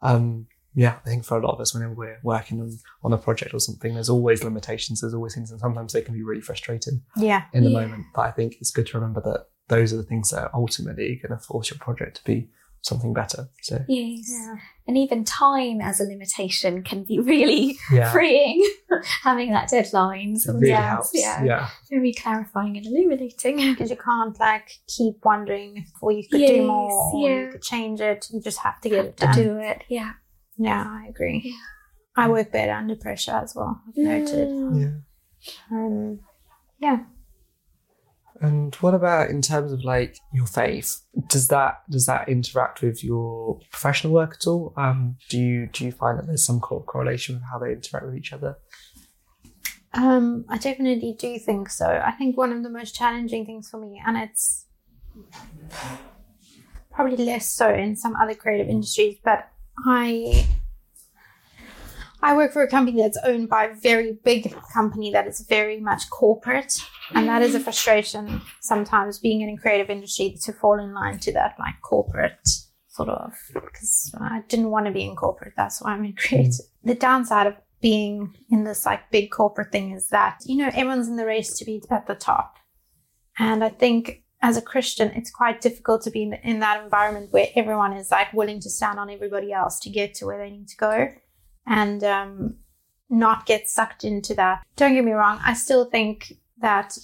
um, 0.00 0.46
yeah, 0.74 0.94
I 1.04 1.08
think 1.08 1.24
for 1.24 1.38
a 1.38 1.44
lot 1.46 1.54
of 1.54 1.60
us, 1.60 1.74
whenever 1.74 1.92
we're 1.94 2.20
working 2.22 2.60
on, 2.60 2.70
on 3.02 3.12
a 3.12 3.18
project 3.18 3.52
or 3.52 3.58
something, 3.58 3.94
there's 3.94 4.08
always 4.08 4.44
limitations, 4.44 5.00
there's 5.00 5.12
always 5.14 5.34
things, 5.34 5.50
and 5.50 5.58
sometimes 5.60 5.92
they 5.92 6.02
can 6.02 6.14
be 6.14 6.22
really 6.22 6.40
frustrating 6.40 7.02
Yeah. 7.16 7.42
in 7.52 7.64
the 7.64 7.70
Yeah. 7.70 7.80
moment. 7.80 8.04
But 8.14 8.22
I 8.22 8.30
think 8.30 8.56
it's 8.60 8.70
good 8.70 8.86
to 8.88 8.96
remember 8.98 9.20
that 9.22 9.48
those 9.68 9.92
are 9.92 9.96
the 9.96 10.02
things 10.02 10.30
that 10.30 10.42
are 10.44 10.50
ultimately 10.54 11.20
going 11.22 11.38
to 11.38 11.44
force 11.44 11.70
your 11.70 11.78
project 11.78 12.16
to 12.18 12.24
be 12.24 12.50
something 12.82 13.12
better. 13.14 13.48
So, 13.62 13.78
Yes. 13.88 14.28
Yeah. 14.32 14.56
And 14.88 14.98
even 14.98 15.24
time 15.24 15.80
as 15.80 16.00
a 16.00 16.04
limitation 16.04 16.82
can 16.82 17.04
be 17.04 17.20
really 17.20 17.78
yeah, 17.92 18.10
freeing, 18.12 18.60
having 19.22 19.52
that 19.52 19.68
deadline. 19.68 20.34
it 20.36 20.48
really 20.48 20.66
sense. 20.68 20.84
helps. 20.84 21.10
Yeah. 21.14 21.44
yeah. 21.44 21.68
Very 21.88 22.12
clarifying 22.12 22.76
and 22.76 22.84
illuminating. 22.84 23.56
Because 23.70 23.88
you 23.90 23.96
can't 23.96 24.38
like 24.40 24.68
keep 24.88 25.14
wondering, 25.24 25.86
or 26.00 26.10
you 26.10 26.24
could 26.28 26.40
Yes, 26.40 26.50
do 26.50 26.66
more, 26.66 26.90
or 27.14 27.28
yeah. 27.30 27.40
you 27.46 27.52
could 27.52 27.62
change 27.62 28.00
it. 28.00 28.26
You 28.32 28.40
just 28.40 28.58
have 28.58 28.80
to 28.80 28.88
get 28.88 29.04
it 29.04 29.16
done. 29.16 29.34
to 29.36 29.42
do 29.44 29.56
it. 29.58 29.84
Yeah. 29.88 30.12
Yeah, 30.58 30.84
I 30.86 31.06
agree. 31.08 31.40
Yeah. 31.44 32.24
I 32.24 32.28
work 32.28 32.52
better 32.52 32.72
under 32.72 32.96
pressure 32.96 33.30
as 33.32 33.54
well. 33.54 33.80
I've 33.88 33.96
noted. 33.96 34.48
Yeah. 34.76 34.90
Um, 35.70 36.20
yeah. 36.78 36.98
And 38.42 38.74
what 38.76 38.92
about 38.92 39.30
in 39.30 39.40
terms 39.40 39.72
of 39.72 39.84
like 39.84 40.18
your 40.32 40.46
faith? 40.46 41.00
Does 41.28 41.46
that 41.48 41.82
does 41.88 42.06
that 42.06 42.28
interact 42.28 42.82
with 42.82 43.04
your 43.04 43.60
professional 43.70 44.12
work 44.12 44.36
at 44.40 44.48
all? 44.48 44.74
Um, 44.76 45.16
do 45.28 45.38
you 45.38 45.68
do 45.68 45.84
you 45.84 45.92
find 45.92 46.18
that 46.18 46.26
there's 46.26 46.44
some 46.44 46.60
co- 46.60 46.80
correlation 46.80 47.36
with 47.36 47.44
how 47.44 47.60
they 47.60 47.72
interact 47.72 48.04
with 48.04 48.16
each 48.16 48.32
other? 48.32 48.56
Um, 49.94 50.44
I 50.48 50.58
definitely 50.58 51.14
do 51.16 51.38
think 51.38 51.70
so. 51.70 51.86
I 51.86 52.10
think 52.12 52.36
one 52.36 52.50
of 52.52 52.64
the 52.64 52.70
most 52.70 52.96
challenging 52.96 53.46
things 53.46 53.70
for 53.70 53.78
me, 53.78 54.02
and 54.04 54.16
it's 54.16 54.66
probably 56.90 57.24
less 57.24 57.48
so 57.48 57.72
in 57.72 57.94
some 57.94 58.16
other 58.16 58.34
creative 58.34 58.68
industries, 58.68 59.18
but 59.24 59.48
I 59.86 60.46
I 62.22 62.36
work 62.36 62.52
for 62.52 62.62
a 62.62 62.68
company 62.68 63.02
that's 63.02 63.18
owned 63.24 63.48
by 63.48 63.64
a 63.64 63.74
very 63.74 64.16
big 64.24 64.54
company 64.72 65.10
that 65.10 65.26
is 65.26 65.40
very 65.40 65.80
much 65.80 66.08
corporate, 66.10 66.80
and 67.14 67.28
that 67.28 67.42
is 67.42 67.54
a 67.54 67.60
frustration 67.60 68.40
sometimes 68.60 69.18
being 69.18 69.40
in 69.40 69.48
a 69.50 69.56
creative 69.56 69.90
industry 69.90 70.36
to 70.42 70.52
fall 70.52 70.78
in 70.78 70.94
line 70.94 71.18
to 71.20 71.32
that 71.32 71.56
like 71.58 71.80
corporate 71.82 72.48
sort 72.88 73.08
of 73.08 73.32
because 73.54 74.14
I 74.20 74.42
didn't 74.48 74.70
want 74.70 74.86
to 74.86 74.92
be 74.92 75.04
in 75.04 75.16
corporate. 75.16 75.54
That's 75.56 75.82
why 75.82 75.92
I'm 75.92 76.04
in 76.04 76.14
creative. 76.14 76.52
Mm. 76.52 76.68
The 76.84 76.94
downside 76.94 77.46
of 77.48 77.54
being 77.80 78.36
in 78.50 78.64
this 78.64 78.86
like 78.86 79.10
big 79.10 79.30
corporate 79.32 79.72
thing 79.72 79.90
is 79.90 80.08
that 80.08 80.38
you 80.44 80.56
know 80.56 80.68
everyone's 80.68 81.08
in 81.08 81.16
the 81.16 81.26
race 81.26 81.58
to 81.58 81.64
be 81.64 81.82
at 81.90 82.06
the 82.06 82.14
top, 82.14 82.56
and 83.38 83.64
I 83.64 83.68
think 83.68 84.22
as 84.42 84.56
a 84.56 84.62
Christian, 84.62 85.10
it's 85.10 85.30
quite 85.30 85.60
difficult 85.60 86.02
to 86.02 86.10
be 86.10 86.22
in, 86.22 86.34
in 86.34 86.58
that 86.60 86.82
environment 86.82 87.32
where 87.32 87.46
everyone 87.54 87.92
is 87.92 88.10
like 88.10 88.32
willing 88.32 88.60
to 88.60 88.68
stand 88.68 88.98
on 88.98 89.08
everybody 89.08 89.52
else 89.52 89.78
to 89.80 89.90
get 89.90 90.14
to 90.14 90.26
where 90.26 90.38
they 90.38 90.50
need 90.50 90.68
to 90.68 90.76
go, 90.76 91.08
and 91.66 92.02
um, 92.04 92.56
not 93.08 93.46
get 93.46 93.68
sucked 93.68 94.04
into 94.04 94.34
that. 94.34 94.62
Don't 94.76 94.94
get 94.94 95.04
me 95.04 95.12
wrong, 95.12 95.40
I 95.44 95.54
still 95.54 95.84
think 95.84 96.34
that 96.58 96.96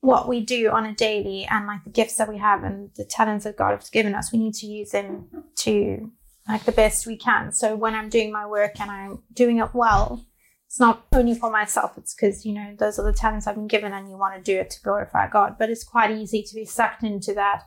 what 0.00 0.28
we 0.28 0.40
do 0.40 0.70
on 0.70 0.86
a 0.86 0.94
daily 0.94 1.46
and 1.50 1.66
like 1.66 1.84
the 1.84 1.90
gifts 1.90 2.16
that 2.16 2.28
we 2.28 2.38
have 2.38 2.62
and 2.62 2.90
the 2.96 3.04
talents 3.04 3.44
that 3.44 3.56
God 3.56 3.74
has 3.74 3.90
given 3.90 4.14
us, 4.14 4.32
we 4.32 4.38
need 4.38 4.54
to 4.54 4.66
use 4.66 4.90
them 4.90 5.28
to 5.56 6.10
like 6.48 6.64
the 6.64 6.72
best 6.72 7.06
we 7.06 7.16
can. 7.16 7.52
So 7.52 7.74
when 7.76 7.94
I'm 7.94 8.08
doing 8.08 8.32
my 8.32 8.46
work 8.46 8.80
and 8.80 8.90
I'm 8.90 9.22
doing 9.32 9.58
it 9.58 9.74
well, 9.74 10.24
it's 10.66 10.78
not 10.78 11.06
only 11.12 11.34
for 11.34 11.50
myself, 11.50 11.96
it's 11.96 12.14
because, 12.14 12.44
you 12.44 12.52
know, 12.52 12.74
those 12.78 12.98
are 12.98 13.04
the 13.04 13.16
talents 13.16 13.46
I've 13.46 13.54
been 13.54 13.66
given 13.66 13.92
and 13.92 14.08
you 14.08 14.16
want 14.16 14.36
to 14.36 14.42
do 14.42 14.58
it 14.58 14.70
to 14.70 14.82
glorify 14.82 15.28
God. 15.28 15.56
But 15.58 15.70
it's 15.70 15.84
quite 15.84 16.10
easy 16.10 16.42
to 16.42 16.54
be 16.54 16.64
sucked 16.64 17.02
into 17.02 17.34
that 17.34 17.64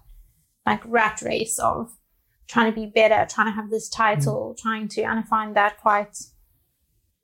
like 0.65 0.81
rat 0.85 1.21
race 1.21 1.59
of 1.59 1.91
trying 2.51 2.69
to 2.69 2.75
be 2.77 2.85
better, 2.85 3.25
trying 3.33 3.47
to 3.47 3.53
have 3.53 3.69
this 3.69 3.87
title, 3.87 4.53
trying 4.59 4.89
to, 4.89 5.01
and 5.03 5.19
I 5.19 5.23
find 5.23 5.55
that 5.55 5.77
quite 5.77 6.17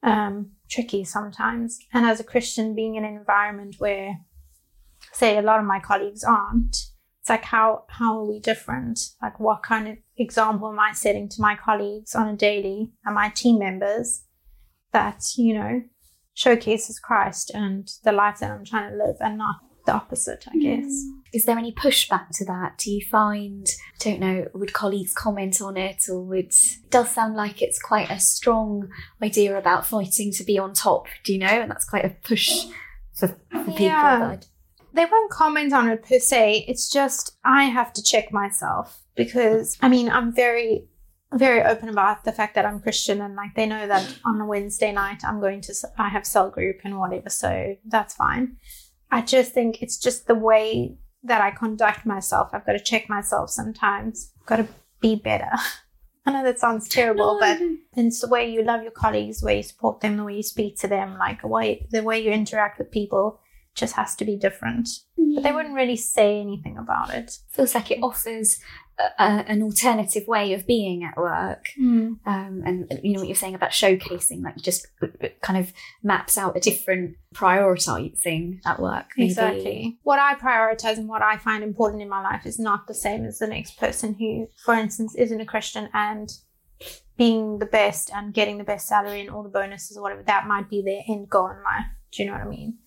um, 0.01 0.51
tricky 0.69 1.03
sometimes. 1.03 1.77
And 1.93 2.05
as 2.05 2.21
a 2.21 2.23
Christian, 2.23 2.73
being 2.73 2.95
in 2.95 3.03
an 3.03 3.17
environment 3.17 3.75
where, 3.77 4.21
say, 5.11 5.37
a 5.37 5.41
lot 5.41 5.59
of 5.59 5.65
my 5.65 5.81
colleagues 5.81 6.23
aren't, 6.23 6.77
it's 7.19 7.29
like 7.29 7.43
how 7.43 7.83
how 7.89 8.19
are 8.19 8.25
we 8.25 8.39
different? 8.39 9.01
Like, 9.21 9.37
what 9.37 9.61
kind 9.61 9.89
of 9.89 9.97
example 10.15 10.69
am 10.69 10.79
I 10.79 10.93
setting 10.93 11.27
to 11.27 11.41
my 11.41 11.57
colleagues 11.57 12.15
on 12.15 12.29
a 12.29 12.37
daily 12.37 12.93
and 13.03 13.13
my 13.13 13.27
team 13.27 13.59
members 13.59 14.23
that 14.93 15.21
you 15.35 15.53
know 15.53 15.81
showcases 16.35 16.99
Christ 16.99 17.51
and 17.53 17.89
the 18.05 18.13
life 18.13 18.39
that 18.39 18.51
I'm 18.51 18.63
trying 18.63 18.91
to 18.91 18.97
live, 18.97 19.17
and 19.19 19.37
not 19.37 19.57
the 19.85 19.91
opposite, 19.91 20.45
I 20.49 20.57
guess. 20.57 21.03
Is 21.33 21.45
there 21.45 21.57
any 21.57 21.71
pushback 21.71 22.29
to 22.35 22.45
that? 22.45 22.77
Do 22.77 22.91
you 22.91 23.05
find, 23.05 23.67
I 23.95 24.03
don't 24.03 24.19
know, 24.19 24.47
would 24.53 24.73
colleagues 24.73 25.13
comment 25.13 25.61
on 25.61 25.77
it 25.77 26.03
or 26.09 26.21
would, 26.21 26.45
it 26.45 26.89
does 26.89 27.11
sound 27.11 27.35
like 27.35 27.61
it's 27.61 27.81
quite 27.81 28.09
a 28.09 28.19
strong 28.19 28.89
idea 29.21 29.57
about 29.57 29.85
fighting 29.85 30.31
to 30.33 30.43
be 30.43 30.57
on 30.57 30.73
top, 30.73 31.07
do 31.23 31.33
you 31.33 31.39
know? 31.39 31.47
And 31.47 31.69
that's 31.69 31.89
quite 31.89 32.05
a 32.05 32.15
push 32.23 32.65
for, 33.13 33.27
for 33.27 33.63
people. 33.65 33.85
Yeah. 33.85 34.37
they 34.93 35.05
won't 35.05 35.31
comment 35.31 35.73
on 35.73 35.89
it 35.89 36.03
per 36.03 36.19
se. 36.19 36.65
It's 36.67 36.89
just 36.91 37.37
I 37.43 37.65
have 37.65 37.93
to 37.93 38.03
check 38.03 38.31
myself 38.31 39.01
because 39.15 39.77
I 39.81 39.89
mean 39.89 40.09
I'm 40.09 40.33
very 40.33 40.87
very 41.33 41.61
open 41.61 41.89
about 41.89 42.23
the 42.23 42.31
fact 42.31 42.55
that 42.55 42.65
I'm 42.65 42.79
Christian 42.79 43.21
and 43.21 43.35
like 43.35 43.53
they 43.55 43.65
know 43.65 43.85
that 43.87 44.17
on 44.25 44.39
a 44.39 44.45
Wednesday 44.45 44.93
night 44.93 45.23
I'm 45.25 45.39
going 45.39 45.61
to 45.61 45.73
I 45.97 46.09
have 46.09 46.25
cell 46.25 46.49
group 46.49 46.79
and 46.83 46.97
whatever, 46.97 47.29
so 47.29 47.75
that's 47.85 48.13
fine. 48.15 48.57
I 49.11 49.21
just 49.21 49.53
think 49.53 49.81
it's 49.81 49.97
just 49.97 50.27
the 50.27 50.35
way 50.35 50.97
that 51.27 51.41
I 51.41 51.51
conduct 51.51 52.05
myself. 52.05 52.49
I've 52.53 52.65
got 52.65 52.73
to 52.73 52.79
check 52.79 53.09
myself 53.09 53.49
sometimes. 53.49 54.31
I've 54.41 54.45
got 54.45 54.55
to 54.57 54.67
be 54.99 55.15
better. 55.15 55.51
I 56.25 56.31
know 56.31 56.43
that 56.43 56.59
sounds 56.59 56.89
terrible, 56.89 57.37
but 57.39 57.57
it's 57.95 58.19
the 58.19 58.27
way 58.27 58.51
you 58.51 58.61
love 58.61 58.81
your 58.81 58.91
colleagues, 58.91 59.39
the 59.39 59.45
way 59.45 59.57
you 59.57 59.63
support 59.63 60.01
them, 60.01 60.17
the 60.17 60.25
way 60.25 60.35
you 60.35 60.43
speak 60.43 60.77
to 60.79 60.87
them, 60.87 61.17
like 61.17 61.41
the 61.41 61.47
way 61.47 61.87
the 61.89 62.03
way 62.03 62.19
you 62.19 62.31
interact 62.31 62.79
with 62.79 62.91
people 62.91 63.39
just 63.75 63.95
has 63.95 64.13
to 64.17 64.25
be 64.25 64.35
different. 64.35 64.89
But 65.15 65.43
they 65.43 65.53
wouldn't 65.53 65.75
really 65.75 65.95
say 65.95 66.41
anything 66.41 66.77
about 66.77 67.13
it. 67.13 67.37
feels 67.49 67.73
like 67.75 67.91
it 67.91 67.99
offers 68.01 68.59
a, 68.99 69.23
an 69.47 69.61
alternative 69.61 70.27
way 70.27 70.53
of 70.53 70.65
being 70.65 71.03
at 71.03 71.17
work. 71.17 71.69
Um, 72.25 72.63
and 72.65 72.99
you 73.03 73.13
know 73.13 73.19
what 73.19 73.27
you're 73.27 73.35
saying 73.35 73.55
about 73.55 73.71
showcasing, 73.71 74.43
like 74.43 74.57
just 74.57 74.87
kind 75.41 75.59
of 75.59 75.71
maps 76.03 76.37
out 76.37 76.57
a 76.57 76.59
different 76.59 77.15
prioritizing 77.33 78.59
at 78.65 78.79
work. 78.79 79.05
maybe. 79.17 79.29
Exactly. 79.29 79.97
What 80.03 80.19
I 80.19 80.35
prioritize 80.35 80.97
and 80.97 81.07
what 81.07 81.21
I 81.21 81.37
find 81.37 81.63
important 81.63 82.01
in 82.01 82.09
my 82.09 82.21
life 82.21 82.45
is 82.45 82.59
not 82.59 82.87
the 82.87 82.93
same 82.93 83.25
as 83.25 83.39
the 83.39 83.47
next 83.47 83.77
person 83.77 84.15
who, 84.15 84.47
for 84.63 84.73
instance, 84.73 85.15
isn't 85.15 85.41
a 85.41 85.45
Christian 85.45 85.89
and 85.93 86.29
being 87.17 87.59
the 87.59 87.65
best 87.65 88.11
and 88.13 88.33
getting 88.33 88.57
the 88.57 88.63
best 88.63 88.87
salary 88.87 89.21
and 89.21 89.29
all 89.29 89.43
the 89.43 89.49
bonuses 89.49 89.97
or 89.97 90.03
whatever. 90.03 90.23
That 90.23 90.47
might 90.47 90.69
be 90.69 90.81
their 90.81 91.01
end 91.07 91.29
goal 91.29 91.49
in 91.49 91.57
life. 91.57 91.85
Do 92.11 92.23
you 92.23 92.29
know 92.29 92.35
what 92.35 92.43
I 92.43 92.49
mean? 92.49 92.77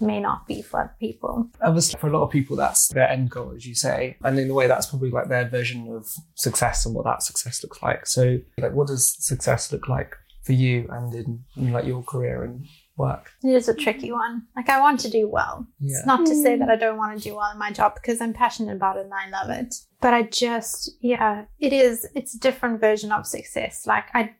May 0.00 0.20
not 0.20 0.46
be 0.46 0.62
for 0.62 0.80
other 0.80 0.94
people. 0.98 1.48
Obviously, 1.62 1.98
for 2.00 2.08
a 2.08 2.12
lot 2.12 2.24
of 2.24 2.30
people, 2.30 2.56
that's 2.56 2.88
their 2.88 3.08
end 3.08 3.30
goal, 3.30 3.52
as 3.54 3.66
you 3.66 3.74
say, 3.74 4.16
and 4.24 4.38
in 4.38 4.50
a 4.50 4.54
way, 4.54 4.66
that's 4.66 4.86
probably 4.86 5.10
like 5.10 5.28
their 5.28 5.48
version 5.48 5.88
of 5.94 6.08
success 6.34 6.84
and 6.84 6.94
what 6.94 7.04
that 7.04 7.22
success 7.22 7.62
looks 7.62 7.82
like. 7.82 8.06
So, 8.06 8.38
like, 8.58 8.72
what 8.72 8.88
does 8.88 9.16
success 9.24 9.72
look 9.72 9.88
like 9.88 10.16
for 10.42 10.52
you 10.52 10.86
and 10.90 11.14
in, 11.14 11.44
in 11.56 11.72
like 11.72 11.86
your 11.86 12.02
career 12.02 12.44
and 12.44 12.66
work? 12.96 13.32
It 13.42 13.48
is 13.48 13.68
a 13.68 13.74
tricky 13.74 14.12
one. 14.12 14.42
Like 14.54 14.68
I 14.68 14.80
want 14.80 15.00
to 15.00 15.10
do 15.10 15.28
well. 15.28 15.66
Yeah. 15.80 15.98
It's 15.98 16.06
not 16.06 16.26
to 16.26 16.34
say 16.34 16.54
hmm. 16.54 16.60
that 16.60 16.70
I 16.70 16.76
don't 16.76 16.98
want 16.98 17.16
to 17.16 17.22
do 17.22 17.36
well 17.36 17.50
in 17.52 17.58
my 17.58 17.72
job 17.72 17.94
because 17.94 18.20
I'm 18.20 18.32
passionate 18.32 18.76
about 18.76 18.96
it 18.96 19.04
and 19.04 19.14
I 19.14 19.28
love 19.28 19.50
it. 19.50 19.74
But 20.00 20.14
I 20.14 20.22
just, 20.22 20.92
yeah, 21.00 21.46
it 21.58 21.72
is. 21.72 22.06
It's 22.14 22.34
a 22.34 22.40
different 22.40 22.80
version 22.80 23.12
of 23.12 23.26
success. 23.26 23.86
Like 23.86 24.04
I, 24.14 24.34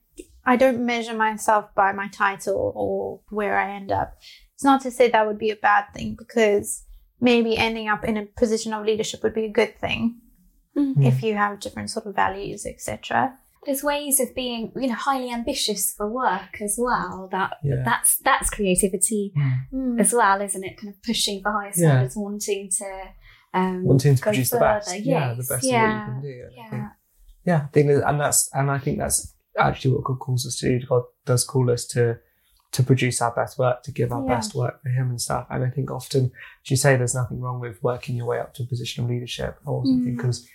I 0.44 0.56
don't 0.56 0.84
measure 0.84 1.14
myself 1.14 1.74
by 1.74 1.92
my 1.92 2.08
title 2.08 2.72
or 2.74 3.20
where 3.34 3.58
I 3.58 3.74
end 3.74 3.90
up. 3.90 4.18
It's 4.54 4.64
not 4.64 4.80
to 4.82 4.90
say 4.90 5.10
that 5.10 5.26
would 5.26 5.38
be 5.38 5.50
a 5.50 5.56
bad 5.56 5.84
thing 5.94 6.14
because 6.18 6.84
maybe 7.20 7.56
ending 7.56 7.88
up 7.88 8.04
in 8.04 8.16
a 8.16 8.26
position 8.26 8.72
of 8.72 8.84
leadership 8.86 9.22
would 9.22 9.34
be 9.34 9.44
a 9.46 9.52
good 9.52 9.78
thing 9.80 10.20
Mm. 10.76 11.06
if 11.06 11.22
you 11.22 11.34
have 11.36 11.60
different 11.60 11.88
sort 11.90 12.06
of 12.06 12.16
values, 12.16 12.66
etc. 12.66 13.38
there's 13.64 13.82
ways 13.84 14.18
of 14.20 14.34
being 14.34 14.72
you 14.76 14.88
know 14.88 14.94
highly 15.08 15.30
ambitious 15.32 15.92
for 15.96 16.06
work 16.10 16.60
as 16.60 16.74
well 16.78 17.28
that 17.30 17.50
Yeah. 17.62 17.82
that's 17.84 18.18
that's 18.18 18.50
creativity 18.50 19.32
Mm. 19.72 20.00
as 20.00 20.12
well 20.12 20.40
isn't 20.42 20.64
it 20.64 20.76
kind 20.76 20.92
of 20.92 21.00
pushing 21.02 21.40
for 21.42 21.50
higher 21.52 21.66
Yeah. 21.68 21.72
standards 21.72 22.16
wanting 22.16 22.68
to 22.78 22.88
um 23.54 23.84
Wanting 23.84 24.16
to 24.16 24.22
go 24.22 24.30
produce 24.30 24.50
the 24.50 24.58
further. 24.58 24.80
best. 24.80 25.00
Yeah, 25.12 25.34
the 25.34 25.46
best 25.48 25.64
yeah. 25.64 25.92
of 25.92 25.92
what 25.92 26.06
you 26.06 26.12
can 26.12 26.22
do. 26.22 26.38
And 26.42 26.44
I 26.44 26.68
think 26.70 26.82
yeah 26.82 26.88
yeah, 27.46 27.56
I 27.62 27.66
think 27.72 27.86
that, 27.88 28.08
and 28.08 28.20
that's 28.20 28.50
and 28.52 28.70
I 28.70 28.78
think 28.78 28.98
that's 28.98 29.34
actually 29.58 29.94
what 29.94 30.04
God 30.04 30.18
calls 30.18 30.44
us 30.46 30.56
to 30.58 30.78
do. 30.78 30.86
God 30.86 31.02
does 31.24 31.44
call 31.44 31.70
us 31.70 31.86
to 31.94 32.18
to 32.76 32.82
produce 32.82 33.20
our 33.22 33.34
best 33.34 33.58
work, 33.58 33.82
to 33.84 33.92
give 33.92 34.10
our 34.12 34.24
Yeah. 34.24 34.34
best 34.34 34.54
work 34.54 34.82
for 34.82 34.88
Him 34.90 35.08
and 35.10 35.20
stuff. 35.20 35.46
And 35.50 35.64
I 35.64 35.70
think 35.70 35.90
often, 35.90 36.22
as 36.64 36.70
you 36.70 36.76
say, 36.76 36.96
there's 36.96 37.14
nothing 37.14 37.40
wrong 37.40 37.58
with 37.60 37.82
working 37.82 38.14
your 38.16 38.26
way 38.26 38.38
up 38.40 38.52
to 38.54 38.62
a 38.64 38.66
position 38.66 39.04
of 39.04 39.10
leadership 39.10 39.52
or 39.64 39.84
something 39.86 40.12
Mm. 40.14 40.16
because 40.16 40.46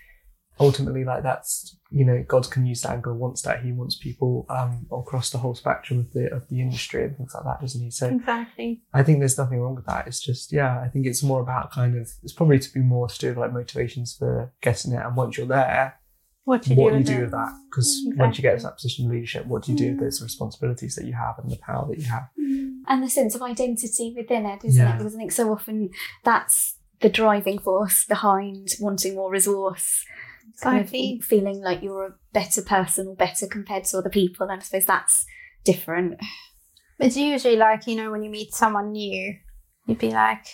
ultimately, 0.59 1.03
like 1.05 1.23
that's 1.23 1.77
you 1.91 2.05
know, 2.05 2.23
God 2.27 2.51
can 2.51 2.67
use 2.67 2.81
that 2.81 2.93
and 2.93 3.01
God 3.03 3.15
wants 3.15 3.41
that. 3.43 3.63
He 3.63 3.71
wants 3.71 3.95
people 3.97 4.45
um 4.49 4.85
across 4.91 5.29
the 5.31 5.38
whole 5.39 5.55
spectrum 5.55 5.99
of 5.99 6.11
the 6.13 6.31
of 6.33 6.47
the 6.49 6.59
industry 6.61 7.03
and 7.05 7.15
things 7.17 7.33
like 7.33 7.45
that, 7.45 7.61
doesn't 7.61 7.81
He? 7.81 7.89
So 7.89 8.09
Exactly. 8.09 8.81
I 8.93 9.01
think 9.01 9.19
there's 9.19 9.38
nothing 9.38 9.59
wrong 9.61 9.75
with 9.75 9.85
that. 9.88 10.05
It's 10.07 10.19
just, 10.21 10.51
yeah, 10.51 10.81
I 10.81 10.88
think 10.89 11.05
it's 11.07 11.23
more 11.23 11.41
about 11.41 11.71
kind 11.71 11.97
of, 11.97 12.11
it's 12.21 12.33
probably 12.33 12.59
to 12.59 12.73
be 12.73 12.81
more 12.81 13.07
to 13.07 13.17
do 13.17 13.29
with 13.29 13.38
like 13.38 13.53
motivations 13.53 14.15
for 14.15 14.53
getting 14.61 14.91
it. 14.93 15.03
And 15.03 15.15
once 15.15 15.38
you're 15.38 15.47
there, 15.47 15.99
What 16.50 16.68
you 16.68 16.75
what 16.75 16.89
do 16.91 16.96
you 16.96 17.00
with 17.00 17.08
do 17.15 17.22
with 17.22 17.32
that. 17.32 17.51
Because 17.70 17.89
once 18.18 18.38
you 18.38 18.41
get 18.41 18.58
to 18.58 18.63
that 18.68 18.75
position 18.79 19.06
of 19.06 19.12
leadership, 19.12 19.46
what 19.46 19.63
do 19.63 19.72
you 19.72 19.77
do 19.77 19.88
with 19.91 19.98
Mm. 19.98 20.03
those 20.06 20.22
responsibilities 20.29 20.94
that 20.96 21.06
you 21.06 21.13
have 21.13 21.36
and 21.39 21.50
the 21.51 21.58
power 21.58 21.88
that 21.89 21.98
you 22.00 22.06
have? 22.15 22.25
and 22.91 23.03
the 23.03 23.10
sense 23.10 23.36
of 23.36 23.41
identity 23.53 24.13
within 24.18 24.46
it 24.53 24.62
isn't 24.65 24.82
Yeah. 24.84 24.96
it 24.96 24.98
because 24.98 25.13
I 25.15 25.18
think 25.20 25.32
so 25.32 25.51
often 25.51 25.89
that's 26.24 26.77
the 27.01 27.10
driving 27.10 27.60
force 27.60 28.03
behind 28.15 28.70
wanting 28.82 29.13
more 29.15 29.29
resource 29.32 30.03
kind 30.62 30.82
of 30.82 30.89
feeling 30.89 31.62
like 31.62 31.82
you're 31.84 32.06
a 32.08 32.15
better 32.34 32.62
person 32.63 33.08
or 33.08 33.15
better 33.15 33.46
compared 33.48 33.84
to 33.86 33.98
other 34.00 34.10
people 34.10 34.48
and 34.50 34.60
I 34.60 34.63
suppose 34.63 34.86
that's 34.86 35.25
different 35.63 36.20
It's 37.00 37.15
usually 37.15 37.56
like, 37.56 37.88
you 37.88 37.96
know, 37.96 38.12
when 38.12 38.24
you 38.24 38.29
meet 38.29 38.53
someone 38.53 38.91
new, 38.91 39.36
you'd 39.86 40.00
be 40.00 40.12
like, 40.12 40.46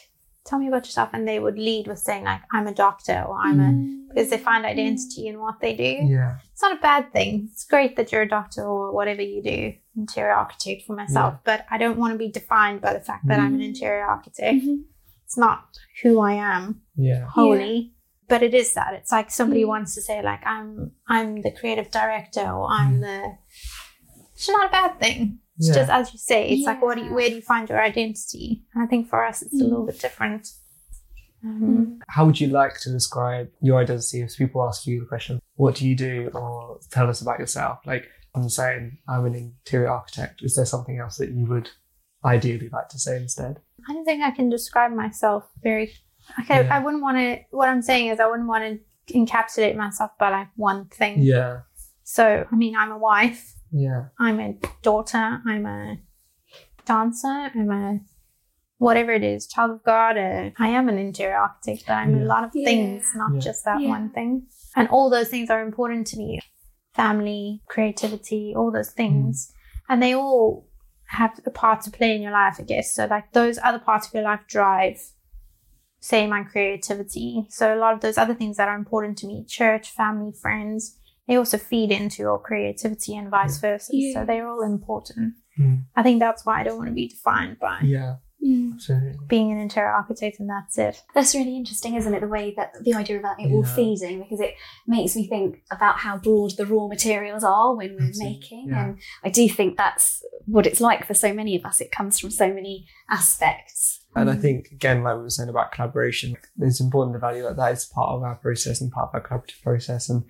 tell 0.46 0.60
me 0.60 0.68
about 0.68 0.86
yourself. 0.86 1.10
And 1.14 1.28
they 1.28 1.40
would 1.40 1.58
lead 1.58 1.88
with 1.88 2.00
saying, 2.00 2.24
like, 2.24 2.42
I'm 2.54 2.68
a 2.68 2.74
doctor 2.74 3.24
or 3.28 3.38
I'm 3.38 3.60
a, 3.60 3.64
mm. 3.64 4.08
because 4.10 4.30
they 4.30 4.38
find 4.38 4.66
identity 4.66 5.28
in 5.28 5.40
what 5.40 5.60
they 5.60 5.76
do. 5.76 6.06
Yeah. 6.06 6.38
It's 6.52 6.62
not 6.62 6.78
a 6.78 6.82
bad 6.82 7.12
thing. 7.12 7.50
It's 7.52 7.66
great 7.66 7.96
that 7.96 8.12
you're 8.12 8.22
a 8.22 8.28
doctor 8.28 8.64
or 8.64 8.94
whatever 8.94 9.22
you 9.22 9.42
do, 9.42 9.74
interior 9.98 10.34
architect 10.34 10.84
for 10.86 10.96
myself, 10.96 11.36
but 11.44 11.66
I 11.70 11.78
don't 11.78 11.98
want 11.98 12.14
to 12.14 12.18
be 12.18 12.32
defined 12.32 12.82
by 12.82 12.94
the 12.94 13.00
fact 13.00 13.28
that 13.28 13.40
I'm 13.40 13.48
an 13.48 13.54
mm-hmm. 13.54 13.62
interior 13.62 14.06
architect. 14.06 14.64
Mm-hmm. 14.64 14.82
It's 15.26 15.38
not 15.38 15.66
who 16.04 16.20
I 16.22 16.34
am 16.34 16.82
Yeah. 16.96 17.28
wholly. 17.28 17.94
But 18.28 18.42
it 18.42 18.56
is 18.56 18.74
that. 18.74 18.96
It's 18.96 19.12
like 19.12 19.30
somebody 19.30 19.64
Mm. 19.64 19.68
wants 19.68 19.94
to 19.94 20.02
say, 20.02 20.24
like, 20.24 20.44
I'm 20.46 20.94
I'm 21.08 21.42
the 21.44 21.52
creative 21.52 21.92
director 21.92 22.42
or 22.42 22.68
I'm 22.72 22.96
mm. 22.96 23.02
the 23.02 23.38
it's 24.34 24.50
not 24.50 24.68
a 24.68 24.72
bad 24.72 25.00
thing. 25.00 25.40
It's 25.58 25.70
Yeah. 25.70 25.74
just 25.76 25.92
as 25.92 26.14
you 26.14 26.20
say, 26.20 26.50
it's 26.50 26.66
like 26.66 26.82
what 26.82 26.98
do 26.98 27.06
you, 27.06 27.14
where 27.14 27.30
do 27.30 27.36
you 27.36 27.42
find 27.42 27.70
your 27.70 27.82
identity? 27.82 28.64
And 28.74 28.84
I 28.84 28.88
think 28.88 29.08
for 29.08 29.24
us 29.26 29.42
it's 29.42 29.54
a 29.54 29.64
Mm. 29.64 29.70
little 29.70 29.86
bit 29.86 30.00
different. 30.00 30.48
Um, 31.44 32.00
How 32.10 32.26
would 32.26 32.40
you 32.42 32.48
like 32.48 32.80
to 32.82 32.90
describe 32.92 33.50
your 33.62 33.80
identity 33.80 34.22
if 34.22 34.36
people 34.38 34.64
ask 34.68 34.88
you 34.88 35.00
the 35.02 35.06
question, 35.06 35.40
what 35.56 35.76
do 35.76 35.88
you 35.88 35.96
do? 35.96 36.30
Or 36.34 36.80
tell 36.92 37.08
us 37.10 37.22
about 37.22 37.40
yourself? 37.40 37.80
Like 37.86 38.08
I'm 38.34 38.50
saying, 38.50 38.98
I'm 39.08 39.26
an 39.26 39.36
interior 39.36 39.90
architect. 39.90 40.42
Is 40.44 40.56
there 40.56 40.66
something 40.66 40.98
else 41.00 41.18
that 41.18 41.30
you 41.32 41.46
would 41.46 41.70
ideally 42.24 42.70
like 42.70 42.90
to 42.90 43.00
say 43.00 43.18
instead? 43.18 43.60
I 43.88 43.94
don't 43.94 44.06
think 44.06 44.24
I 44.24 44.32
can 44.32 44.50
describe 44.50 44.92
myself 44.92 45.48
very. 45.62 45.92
Okay, 46.42 46.66
Yeah. 46.66 46.76
I 46.76 46.80
wouldn't 46.80 47.04
want 47.04 47.18
to. 47.18 47.40
What 47.52 47.70
I'm 47.70 47.84
saying 47.84 48.08
is, 48.08 48.20
I 48.20 48.26
wouldn't 48.28 48.48
want 48.50 48.64
to 49.08 49.16
encapsulate 49.16 49.76
myself 49.76 50.12
by 50.20 50.30
like 50.32 50.48
one 50.56 50.86
thing. 50.86 51.20
Yeah. 51.22 51.60
So, 52.04 52.46
I 52.52 52.56
mean, 52.56 52.76
I'm 52.76 52.92
a 52.92 52.98
wife. 52.98 53.54
Yeah. 53.76 54.06
I'm 54.18 54.40
a 54.40 54.56
daughter. 54.82 55.42
I'm 55.46 55.66
a 55.66 55.98
dancer. 56.86 57.28
I'm 57.54 57.70
a 57.70 58.00
whatever 58.78 59.12
it 59.12 59.24
is, 59.24 59.48
child 59.48 59.72
of 59.72 59.84
God. 59.84 60.18
Uh, 60.18 60.52
I 60.58 60.70
am 60.70 60.88
an 60.88 60.98
interior 60.98 61.36
architect, 61.36 61.84
but 61.88 61.94
I'm 61.94 62.16
Yeah. 62.16 62.24
a 62.24 62.28
lot 62.34 62.44
of 62.46 62.52
Yeah. 62.54 62.66
things, 62.66 63.12
not 63.16 63.34
Yeah. 63.34 63.40
just 63.40 63.66
that 63.66 63.82
Yeah. 63.82 63.90
one 63.90 64.10
thing. 64.12 64.48
And 64.78 64.88
all 64.90 65.10
those 65.10 65.30
things 65.30 65.50
are 65.50 65.62
important 65.62 66.08
to 66.08 66.18
me. 66.18 66.40
Family, 66.94 67.62
creativity, 67.68 68.54
all 68.56 68.72
those 68.72 68.92
things, 68.92 69.52
and 69.90 70.02
they 70.02 70.16
all 70.16 70.68
have 71.08 71.38
a 71.46 71.52
part 71.52 71.82
to 71.82 71.92
play 71.92 72.16
in 72.16 72.22
your 72.22 72.32
life, 72.32 72.56
I 72.60 72.64
guess. 72.64 72.94
So, 72.94 73.06
like 73.06 73.34
those 73.34 73.60
other 73.62 73.80
parts 73.80 74.08
of 74.08 74.14
your 74.14 74.24
life 74.24 74.42
drive, 74.48 75.00
say, 76.00 76.26
my 76.28 76.44
creativity. 76.44 77.46
So, 77.50 77.76
a 77.76 77.80
lot 77.84 77.94
of 77.94 78.00
those 78.00 78.18
other 78.18 78.34
things 78.34 78.56
that 78.58 78.70
are 78.70 78.78
important 78.78 79.18
to 79.20 79.28
me, 79.28 79.44
church, 79.46 79.92
family, 79.92 80.32
friends, 80.32 80.98
they 81.28 81.36
also 81.36 81.58
feed 81.58 81.92
into 81.92 82.22
your 82.24 82.40
creativity 82.40 83.16
and 83.16 83.30
vice 83.30 83.58
versa. 83.60 83.92
Yeah. 83.94 84.14
So, 84.22 84.26
they're 84.26 84.48
all 84.48 84.62
important. 84.64 85.34
Mm. 85.60 85.84
I 85.96 86.04
think 86.04 86.20
that's 86.20 86.46
why 86.46 86.62
I 86.62 86.64
don't 86.64 86.78
want 86.78 86.90
to 86.90 86.94
be 86.94 87.08
defined 87.08 87.60
by 87.60 87.80
Yeah. 87.84 88.16
Mm. 88.46 88.78
Being 89.28 89.52
an 89.52 89.58
interior 89.58 89.90
architect 89.90 90.40
and 90.40 90.48
that's 90.48 90.78
it. 90.78 91.02
That's 91.16 91.34
really 91.34 91.56
interesting, 91.56 91.96
isn't 91.96 92.14
it? 92.14 92.20
The 92.20 92.28
way 92.28 92.54
that 92.56 92.74
the 92.84 92.94
idea 92.94 93.18
about 93.18 93.40
it 93.40 93.52
all 93.52 93.64
feeding, 93.64 94.20
because 94.22 94.40
it 94.40 94.54
makes 94.86 95.16
me 95.16 95.28
think 95.28 95.64
about 95.72 95.98
how 95.98 96.18
broad 96.18 96.52
the 96.56 96.66
raw 96.68 96.88
materials 96.88 97.44
are 97.44 97.74
when 97.76 97.96
we're 97.96 98.06
Absolutely, 98.08 98.36
making. 98.42 98.68
yeah. 98.70 98.84
And 98.90 99.00
I 99.24 99.30
do 99.30 99.50
think 99.50 99.78
that's 99.78 100.24
what 100.46 100.68
it's 100.68 100.80
like 100.80 101.08
for 101.08 101.16
so 101.16 101.34
many 101.34 101.56
of 101.56 101.66
us. 101.66 101.82
It 101.82 101.92
comes 101.92 102.20
from 102.20 102.30
so 102.30 102.54
many 102.54 102.86
aspects. 103.10 104.02
And 104.16 104.30
Mm. 104.30 104.34
I 104.34 104.36
think, 104.38 104.68
again, 104.72 105.04
like 105.04 105.16
we 105.18 105.24
were 105.24 105.30
saying 105.32 105.50
about 105.50 105.72
collaboration, 105.72 106.38
it's 106.60 106.80
important 106.80 107.16
to 107.16 107.20
value 107.20 107.44
that 107.44 107.58
that 107.58 107.72
is 107.74 107.86
part 107.86 108.10
of 108.12 108.22
our 108.22 108.36
process 108.36 108.80
and 108.80 108.92
part 108.92 109.10
of 109.12 109.16
our 109.16 109.28
collaborative 109.28 109.62
process. 109.64 110.08
And 110.10 110.24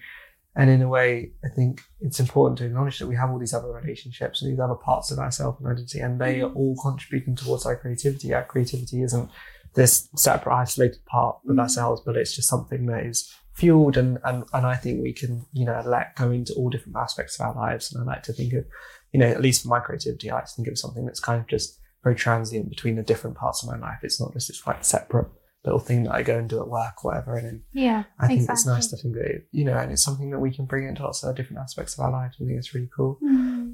and 0.55 0.69
in 0.69 0.81
a 0.81 0.87
way, 0.87 1.31
I 1.43 1.49
think 1.49 1.81
it's 1.99 2.19
important 2.19 2.57
to 2.59 2.65
acknowledge 2.65 2.99
that 2.99 3.07
we 3.07 3.15
have 3.15 3.29
all 3.29 3.39
these 3.39 3.53
other 3.53 3.71
relationships 3.71 4.41
and 4.41 4.51
these 4.51 4.59
other 4.59 4.75
parts 4.75 5.11
of 5.11 5.19
ourself 5.19 5.59
and 5.59 5.67
identity, 5.67 5.99
and 5.99 6.19
they 6.19 6.41
are 6.41 6.51
all 6.51 6.75
contributing 6.81 7.35
towards 7.35 7.65
our 7.65 7.75
creativity. 7.75 8.33
Our 8.33 8.43
creativity 8.45 9.01
isn't 9.03 9.29
this 9.73 10.07
separate, 10.15 10.55
isolated 10.55 11.03
part 11.05 11.37
of 11.47 11.55
Mm. 11.55 11.59
ourselves, 11.59 12.01
but 12.05 12.15
it's 12.15 12.33
just 12.35 12.47
something 12.47 12.85
that 12.85 13.05
is 13.05 13.33
fueled 13.51 13.95
and, 13.97 14.17
and 14.23 14.43
and 14.53 14.65
I 14.65 14.75
think 14.75 15.01
we 15.01 15.13
can, 15.13 15.45
you 15.53 15.65
know, 15.65 15.81
let 15.85 16.15
go 16.15 16.31
into 16.31 16.53
all 16.53 16.69
different 16.69 16.97
aspects 16.97 17.39
of 17.39 17.45
our 17.47 17.55
lives. 17.55 17.93
And 17.93 18.01
I 18.01 18.05
like 18.13 18.23
to 18.23 18.33
think 18.33 18.53
of, 18.53 18.65
you 19.13 19.19
know, 19.19 19.27
at 19.27 19.41
least 19.41 19.63
for 19.63 19.69
my 19.69 19.79
creativity, 19.79 20.29
I 20.29 20.35
like 20.35 20.45
to 20.45 20.53
think 20.53 20.67
of 20.67 20.77
something 20.77 21.05
that's 21.05 21.19
kind 21.21 21.39
of 21.41 21.47
just 21.47 21.79
very 22.03 22.15
transient 22.15 22.69
between 22.69 22.95
the 22.95 23.03
different 23.03 23.35
parts 23.37 23.63
of 23.63 23.69
my 23.69 23.77
life. 23.77 23.99
It's 24.03 24.19
not 24.21 24.33
just 24.33 24.47
this 24.49 24.65
like 24.67 24.83
separate 24.85 25.27
little 25.65 25.80
thing 25.80 26.04
that 26.04 26.13
I 26.13 26.23
go 26.23 26.38
and 26.38 26.47
do 26.49 26.62
at 26.62 26.67
work 26.67 27.04
whatever. 27.04 27.36
And 27.36 27.45
then 27.47 27.63
Yeah. 27.73 28.04
I 28.19 28.28
think 28.28 28.41
exactly. 28.41 28.54
it's 28.54 28.65
nice 28.67 28.88
to 28.88 28.97
think 28.97 29.15
that, 29.15 29.25
it- 29.25 29.47
you 29.51 29.65
know, 29.65 29.78
and 29.78 29.91
it's 29.91 30.04
something 30.04 30.30
that 30.32 30.39
we 30.39 30.54
can 30.54 30.65
bring 30.65 30.88
into 30.88 31.04
lots 31.04 31.23
of 31.23 31.36
different 31.36 31.60
aspects 31.62 31.93
of 31.97 32.06
our 32.06 32.12
lives. 32.12 32.36
I 32.41 32.45
think 32.45 32.58
it's 32.58 32.73
really 32.73 32.89
cool. 32.95 33.17
Mm-hmm. 33.23 33.71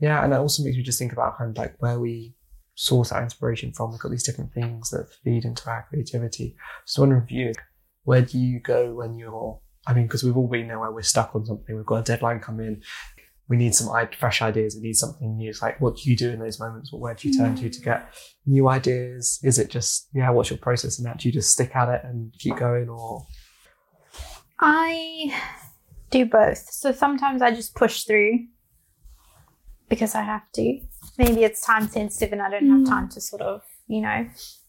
Yeah. 0.00 0.22
And 0.24 0.32
it 0.32 0.36
also 0.36 0.62
makes 0.62 0.76
me 0.76 0.82
just 0.82 0.98
think 0.98 1.12
about 1.12 1.36
kind 1.38 1.50
of 1.50 1.56
like 1.58 1.74
where 1.80 1.98
we 1.98 2.34
source 2.76 3.12
our 3.12 3.22
inspiration 3.22 3.72
from. 3.72 3.90
We've 3.92 4.00
got 4.00 4.10
these 4.10 4.24
different 4.24 4.52
things 4.52 4.90
that 4.90 5.08
feed 5.22 5.44
into 5.44 5.68
our 5.70 5.86
creativity. 5.88 6.56
Just 6.86 6.98
wondering 6.98 7.26
for 7.26 7.32
you, 7.34 7.52
where 8.04 8.22
do 8.22 8.38
you 8.38 8.60
go 8.60 8.94
when 8.94 9.16
you're, 9.18 9.60
I 9.86 9.94
mean, 9.94 10.06
because 10.06 10.24
we've 10.24 10.36
all 10.36 10.48
been 10.48 10.68
there 10.68 10.78
where 10.80 10.90
we're 10.90 11.02
stuck 11.02 11.34
on 11.34 11.44
something, 11.46 11.76
we've 11.76 11.86
got 11.86 11.96
a 11.96 12.02
deadline 12.02 12.40
come 12.40 12.58
in, 12.60 12.82
we 13.48 13.56
need 13.56 13.74
some 13.74 13.88
fresh 14.18 14.40
ideas, 14.40 14.74
we 14.76 14.82
need 14.88 14.96
something 14.96 15.36
new. 15.36 15.50
It's 15.50 15.60
like, 15.60 15.80
what 15.80 15.96
do 15.96 16.08
you 16.10 16.16
do 16.16 16.30
in 16.30 16.38
those 16.38 16.58
moments? 16.58 16.90
Or 16.92 17.00
where 17.00 17.14
do 17.14 17.28
you 17.28 17.36
turn 17.36 17.54
to 17.56 17.68
to 17.68 17.80
get 17.80 18.14
new 18.46 18.68
ideas? 18.68 19.38
Is 19.42 19.58
it 19.58 19.70
just, 19.70 20.08
yeah, 20.14 20.30
what's 20.30 20.50
your 20.50 20.58
process 20.58 20.98
in 20.98 21.04
that? 21.04 21.18
Do 21.18 21.28
you 21.28 21.32
just 21.32 21.50
stick 21.52 21.76
at 21.76 21.88
it 21.88 22.00
and 22.04 22.32
keep 22.38 22.56
going 22.56 22.88
or? 22.88 23.26
I 24.60 25.34
do 26.10 26.24
both. 26.24 26.66
So 26.70 26.92
sometimes 26.92 27.42
I 27.42 27.50
just 27.50 27.74
push 27.74 28.04
through 28.04 28.46
because 29.90 30.14
I 30.14 30.22
have 30.22 30.50
to. 30.54 30.80
Maybe 31.18 31.44
it's 31.44 31.60
time 31.60 31.88
sensitive 31.88 32.32
and 32.32 32.40
I 32.40 32.48
don't 32.50 32.64
Mm. 32.64 32.78
have 32.78 32.88
time 32.88 33.08
to 33.10 33.20
sort 33.20 33.42
of, 33.42 33.60
you 33.88 34.00
know. 34.00 34.26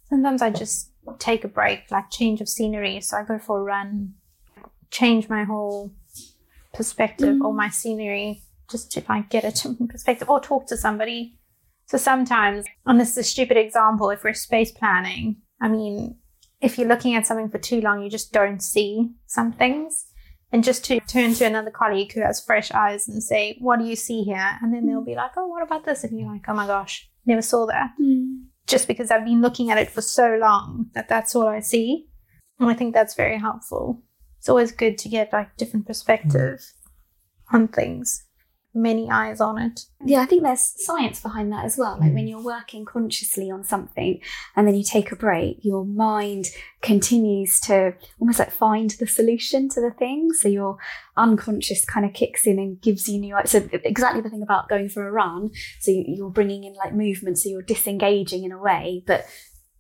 Sometimes 0.10 0.42
I 0.42 0.50
just 0.50 0.92
take 1.18 1.46
a 1.46 1.48
break, 1.48 1.90
like 1.92 2.10
change 2.12 2.42
of 2.42 2.50
scenery. 2.50 3.00
So 3.00 3.18
I 3.18 3.24
go 3.24 3.40
for 3.40 3.60
a 3.60 3.64
run, 3.64 4.16
change 4.92 5.30
my 5.30 5.46
whole 5.46 5.94
perspective 6.74 7.40
or 7.42 7.54
my 7.54 7.70
scenery 7.70 8.42
just 8.70 8.92
to 8.94 9.04
like 9.08 9.30
get 9.30 9.44
a 9.44 9.52
different 9.52 9.90
perspective 9.92 10.30
or 10.30 10.40
talk 10.40 10.68
to 10.68 10.78
somebody. 10.78 11.38
So 11.88 11.98
sometimes, 11.98 12.66
and 12.86 13.00
this 13.00 13.12
is 13.12 13.18
a 13.18 13.24
stupid 13.24 13.58
example, 13.58 14.10
if 14.10 14.24
we're 14.24 14.34
space 14.34 14.72
planning, 14.72 15.38
I 15.62 15.68
mean, 15.68 16.18
if 16.62 16.78
you're 16.78 16.88
looking 16.88 17.16
at 17.16 17.28
something 17.28 17.50
for 17.50 17.60
too 17.60 17.82
long, 17.82 18.02
you 18.02 18.10
just 18.10 18.34
don't 18.34 18.62
see 18.62 19.12
some 19.28 19.52
things. 19.52 20.08
And 20.52 20.64
just 20.64 20.86
to 20.86 21.00
turn 21.02 21.34
to 21.36 21.46
another 21.46 21.72
colleague 21.72 22.14
who 22.14 22.22
has 22.22 22.44
fresh 22.44 22.72
eyes 22.72 23.08
and 23.08 23.22
say, 23.22 23.58
What 23.60 23.80
do 23.80 23.86
you 23.86 23.96
see 23.96 24.24
here? 24.24 24.58
And 24.62 24.74
then 24.74 24.86
they'll 24.86 25.04
be 25.04 25.12
mm. 25.12 25.18
like, 25.18 25.32
Oh, 25.38 25.48
what 25.48 25.64
about 25.64 25.86
this? 25.86 26.04
And 26.04 26.20
you're 26.20 26.32
like, 26.32 26.46
Oh 26.48 26.54
my 26.54 26.66
gosh, 26.66 27.10
never 27.26 27.42
saw 27.42 27.66
that. 27.66 27.92
Mm. 28.02 28.46
Just 28.68 28.88
because 28.88 29.12
I've 29.12 29.26
been 29.26 29.42
looking 29.42 29.70
at 29.70 29.78
it 29.78 29.90
for 29.90 30.02
so 30.02 30.38
long 30.40 30.88
that 30.94 31.10
that's 31.10 31.36
all 31.36 31.48
I 31.48 31.60
see. 31.60 32.08
And 32.60 32.70
I 32.70 32.74
think 32.74 32.94
that's 32.94 33.16
very 33.16 33.38
helpful. 33.38 34.02
It's 34.40 34.48
always 34.48 34.72
good 34.72 34.98
to 35.00 35.10
get 35.10 35.34
like 35.34 35.58
different 35.58 35.88
perspective 35.88 36.60
mm. 36.60 37.54
on 37.54 37.68
things. 37.68 38.26
Many 38.76 39.10
eyes 39.10 39.40
on 39.40 39.58
it. 39.58 39.86
Yeah, 40.06 40.20
I 40.22 40.26
think 40.26 40.44
there's 40.44 40.74
science 40.86 41.22
behind 41.22 41.52
that 41.54 41.66
as 41.66 41.78
well. 41.78 41.98
Like 42.00 42.14
when 42.14 42.28
you're 42.28 42.44
working 42.44 42.84
consciously 42.86 43.50
on 43.50 43.64
something 43.64 44.20
and 44.56 44.68
then 44.68 44.76
you 44.76 44.84
take 44.84 45.12
a 45.12 45.16
break, 45.16 45.60
your 45.64 45.86
mind 45.86 46.48
continues 46.82 47.60
to 47.62 47.94
almost 48.20 48.40
like 48.40 48.52
find 48.52 48.92
the 48.92 49.08
solution 49.08 49.70
to 49.70 49.82
the 49.82 49.92
thing. 49.92 50.32
So 50.34 50.48
your 50.50 50.78
unconscious 51.18 51.86
kind 51.86 52.06
of 52.06 52.14
kicks 52.14 52.46
in 52.46 52.60
and 52.60 52.80
gives 52.82 53.08
you 53.08 53.20
new. 53.20 53.36
So 53.46 53.68
exactly 53.72 54.22
the 54.22 54.30
thing 54.30 54.44
about 54.44 54.70
going 54.70 54.90
for 54.90 55.08
a 55.08 55.12
run. 55.12 55.52
So 55.80 55.92
you- 55.92 56.06
you're 56.08 56.30
bringing 56.30 56.64
in 56.66 56.74
like 56.74 56.94
movement, 56.94 57.40
so 57.40 57.50
you're 57.50 57.62
disengaging 57.62 58.44
in 58.44 58.52
a 58.52 58.62
way, 58.62 59.04
but 59.08 59.26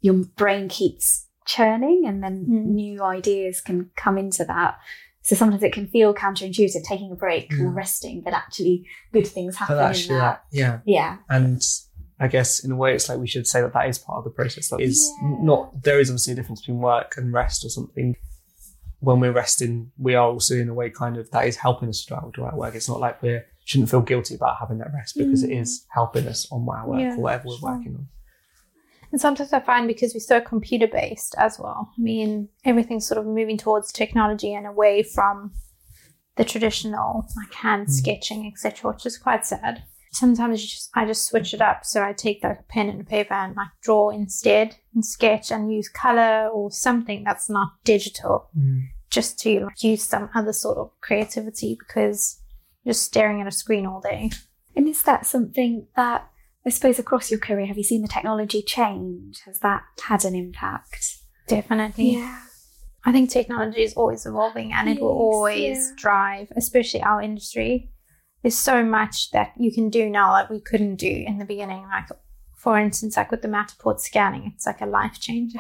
your 0.01 0.13
brain 0.36 0.69
keeps 0.69 1.27
churning, 1.45 2.05
and 2.08 2.23
then 2.23 2.45
Mm. 2.49 2.65
new 2.73 3.03
ideas 3.03 3.62
can 3.62 3.91
come 3.95 4.17
into 4.17 4.43
that. 4.45 4.79
So 5.25 5.35
sometimes 5.35 5.63
it 5.63 5.73
can 5.73 5.88
feel 5.88 6.13
counterintuitive, 6.13 6.83
taking 6.83 7.11
a 7.11 7.15
break 7.15 7.51
Yeah. 7.51 7.63
or 7.65 7.71
mm. 7.71 7.75
resting, 7.75 8.21
but 8.21 8.33
actually 8.33 8.85
good 9.11 9.25
things 9.25 9.55
happen 9.55 9.75
But 9.75 9.81
in 9.85 9.89
actually, 9.89 10.19
that. 10.19 10.43
that, 10.51 10.57
yeah. 10.57 10.79
Yeah. 10.85 11.17
And 11.27 11.63
I 12.19 12.27
guess 12.27 12.63
in 12.63 12.71
a 12.71 12.75
way, 12.75 12.93
it's 12.93 13.09
like 13.09 13.17
we 13.17 13.25
should 13.25 13.47
say 13.47 13.61
that 13.61 13.73
that 13.73 13.89
is 13.89 13.97
part 13.97 14.19
of 14.19 14.23
the 14.23 14.29
process. 14.29 14.69
That 14.69 14.81
is 14.81 15.11
Yeah. 15.23 15.38
not, 15.41 15.81
there 15.81 15.99
is 15.99 16.11
obviously 16.11 16.33
a 16.33 16.35
difference 16.35 16.61
between 16.61 16.77
work 16.77 17.15
and 17.17 17.33
rest 17.33 17.65
or 17.65 17.69
something. 17.69 18.15
When 18.99 19.19
we're 19.19 19.31
resting, 19.31 19.91
we 19.97 20.13
are 20.13 20.27
also 20.27 20.53
in 20.55 20.69
a 20.69 20.75
way 20.75 20.91
kind 20.91 21.17
of 21.17 21.31
that 21.31 21.47
is 21.47 21.57
helping 21.57 21.89
us 21.89 22.05
to 22.05 22.31
do 22.31 22.43
our 22.43 22.55
work. 22.55 22.75
It's 22.75 22.88
not 22.88 22.99
like 22.99 23.19
we 23.23 23.39
shouldn't 23.65 23.89
feel 23.89 24.01
guilty 24.01 24.35
about 24.35 24.57
having 24.59 24.77
that 24.77 24.93
rest 24.93 25.17
because 25.17 25.41
it 25.43 25.49
mm. 25.49 25.59
is 25.59 25.88
helping 25.89 26.27
us 26.27 26.47
on 26.51 26.67
our 26.69 26.88
work 26.88 26.99
Yeah, 26.99 27.15
or 27.15 27.19
whatever 27.21 27.47
we're 27.47 27.57
sure. 27.57 27.71
working 27.71 27.95
on. 27.95 28.07
And 29.15 29.21
sometimes 29.21 29.54
I 29.54 29.62
find 29.62 29.88
because 29.88 30.13
we're 30.13 30.19
so 30.19 30.41
computer 30.41 30.88
based 30.88 31.36
as 31.38 31.58
well, 31.58 31.89
I 31.97 32.01
mean, 32.01 32.49
everything's 32.65 33.08
sort 33.08 33.17
of 33.17 33.25
moving 33.25 33.58
towards 33.58 33.93
technology 33.93 34.54
and 34.54 34.67
away 34.67 35.04
from 35.04 35.54
the 36.36 36.43
traditional 36.43 37.25
like 37.38 37.54
hand 37.54 37.88
Mm. 37.88 37.91
sketching, 37.91 38.45
etc., 38.45 38.91
which 38.91 39.06
is 39.06 39.17
quite 39.17 39.45
sad. 39.45 39.84
Sometimes 40.12 40.62
you 40.62 40.67
just 40.67 40.89
I 40.95 41.06
just 41.06 41.25
switch 41.30 41.54
it 41.54 41.62
up. 41.62 41.86
So 41.86 42.04
I 42.04 42.12
take 42.12 42.43
like 42.43 42.60
a 42.60 42.63
pen 42.63 42.89
and 42.89 42.99
a 42.99 43.04
paper 43.06 43.36
and 43.36 43.56
like 43.56 43.69
draw 43.82 44.10
instead 44.10 44.75
and 44.93 45.06
sketch 45.06 45.49
and 45.49 45.73
use 45.73 45.88
color 45.88 46.49
or 46.49 46.69
something 46.69 47.23
that's 47.23 47.49
not 47.49 47.69
digital 47.86 48.49
just 49.10 49.39
to 49.43 49.62
like, 49.62 49.82
use 49.82 50.04
some 50.04 50.30
other 50.36 50.51
sort 50.51 50.78
of 50.78 50.91
creativity 50.99 51.78
because 51.80 52.41
you're 52.84 52.91
just 52.91 53.06
staring 53.06 53.39
at 53.39 53.47
a 53.47 53.51
screen 53.51 53.86
all 53.86 54.01
day. 54.01 54.30
And 54.75 54.89
is 54.89 55.04
that 55.04 55.25
something 55.25 55.88
that 55.95 56.28
I 56.65 56.69
suppose 56.69 56.97
across 56.99 57.30
your 57.30 57.39
career 57.39 57.65
have 57.67 57.78
you 57.78 57.84
seen 57.84 58.01
the 58.01 58.08
technology 58.08 58.62
change? 58.62 59.41
Has 59.45 59.60
that 59.60 59.84
had 60.04 60.25
an 60.25 60.36
impact? 60.36 61.17
Definitely. 61.47 62.13
Yeah. 62.15 62.39
I 63.06 63.12
think 63.12 63.30
technology 63.30 63.84
is 63.84 63.93
always 63.93 64.25
evolving 64.25 64.73
and 64.73 64.89
it 64.89 64.99
will 64.99 65.10
Yes, 65.10 65.19
always 65.19 65.78
yeah. 65.89 65.93
drive, 65.97 66.51
especially 66.58 67.04
our 67.04 67.21
industry. 67.21 67.91
There's 68.41 68.56
so 68.58 68.84
much 68.84 69.30
that 69.32 69.54
you 69.60 69.71
can 69.71 69.89
do 69.91 70.10
now 70.10 70.34
that 70.34 70.49
we 70.49 70.60
couldn't 70.60 70.95
do 70.95 71.23
in 71.28 71.38
the 71.38 71.45
beginning. 71.45 71.84
Like, 71.84 72.08
for 72.56 72.80
instance, 72.80 73.15
like 73.15 73.30
with 73.30 73.43
the 73.43 73.47
Matterport 73.47 73.99
scanning, 73.99 74.51
it's 74.56 74.65
like 74.65 74.82
a 74.82 74.86
life 74.88 75.19
changer. 75.19 75.60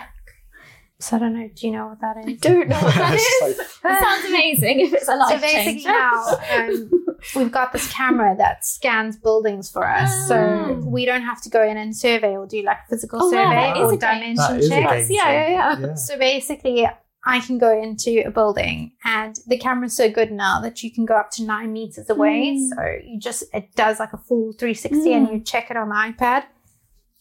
So 0.99 1.17
I 1.17 1.19
don't 1.19 1.33
know. 1.39 1.49
Do 1.53 1.67
you 1.67 1.73
know 1.73 1.87
what 1.87 2.01
that 2.01 2.17
is? 2.17 2.25
I 2.25 2.33
don't 2.33 2.67
know 2.69 2.79
what 2.79 2.95
that 2.95 3.13
is. 3.15 3.21
It's 3.21 3.59
is. 3.59 3.79
That 3.83 4.01
sounds 4.01 4.25
amazing 4.25 4.79
if 4.79 4.93
it's 4.93 5.07
a 5.07 5.15
life 5.15 5.35
so 5.35 5.41
basically 5.41 5.83
changer. 5.83 5.89
now 5.89 6.37
um, 6.57 7.04
we've 7.35 7.51
got 7.51 7.71
this 7.73 7.91
camera 7.91 8.35
that 8.37 8.65
scans 8.65 9.15
buildings 9.17 9.69
for 9.71 9.87
us, 9.87 10.27
so 10.27 10.35
Ah. 10.35 10.71
we 10.73 11.05
don't 11.05 11.21
have 11.23 11.41
to 11.43 11.49
go 11.49 11.63
in 11.63 11.77
and 11.77 11.95
survey 11.95 12.35
or 12.37 12.45
do 12.45 12.61
like 12.61 12.79
physical 12.89 13.19
Oh, 13.23 13.25
wow, 13.25 13.31
survey 13.31 13.55
that 13.55 13.77
is 13.77 13.83
or 13.83 13.93
a 13.93 13.97
game- 13.97 14.19
dimension 14.19 14.35
That 14.37 14.59
is 14.59 14.65
a 14.67 14.69
checks. 14.69 15.07
game 15.07 15.17
Yeah, 15.17 15.31
yeah, 15.31 15.49
yeah. 15.49 15.79
Yeah. 15.87 15.93
So 15.95 16.17
basically, 16.17 16.87
I 17.27 17.39
can 17.39 17.57
go 17.57 17.71
into 17.81 18.21
a 18.25 18.29
building, 18.29 18.91
and 19.03 19.35
the 19.47 19.57
camera's 19.57 19.95
so 19.95 20.09
good 20.11 20.31
now 20.31 20.61
that 20.61 20.83
you 20.83 20.91
can 20.93 21.05
go 21.05 21.15
up 21.15 21.31
to 21.31 21.43
nine 21.43 21.73
meters 21.73 22.07
away. 22.09 22.55
Mm. 22.57 22.69
So 22.69 22.81
you 23.03 23.19
just 23.19 23.43
it 23.53 23.73
does 23.75 23.99
like 23.99 24.13
a 24.13 24.17
full 24.17 24.53
360, 24.59 25.11
and 25.13 25.27
Mm. 25.27 25.33
you 25.33 25.39
check 25.39 25.71
it 25.71 25.77
on 25.77 25.89
the 25.89 25.95
iPad, 25.95 26.43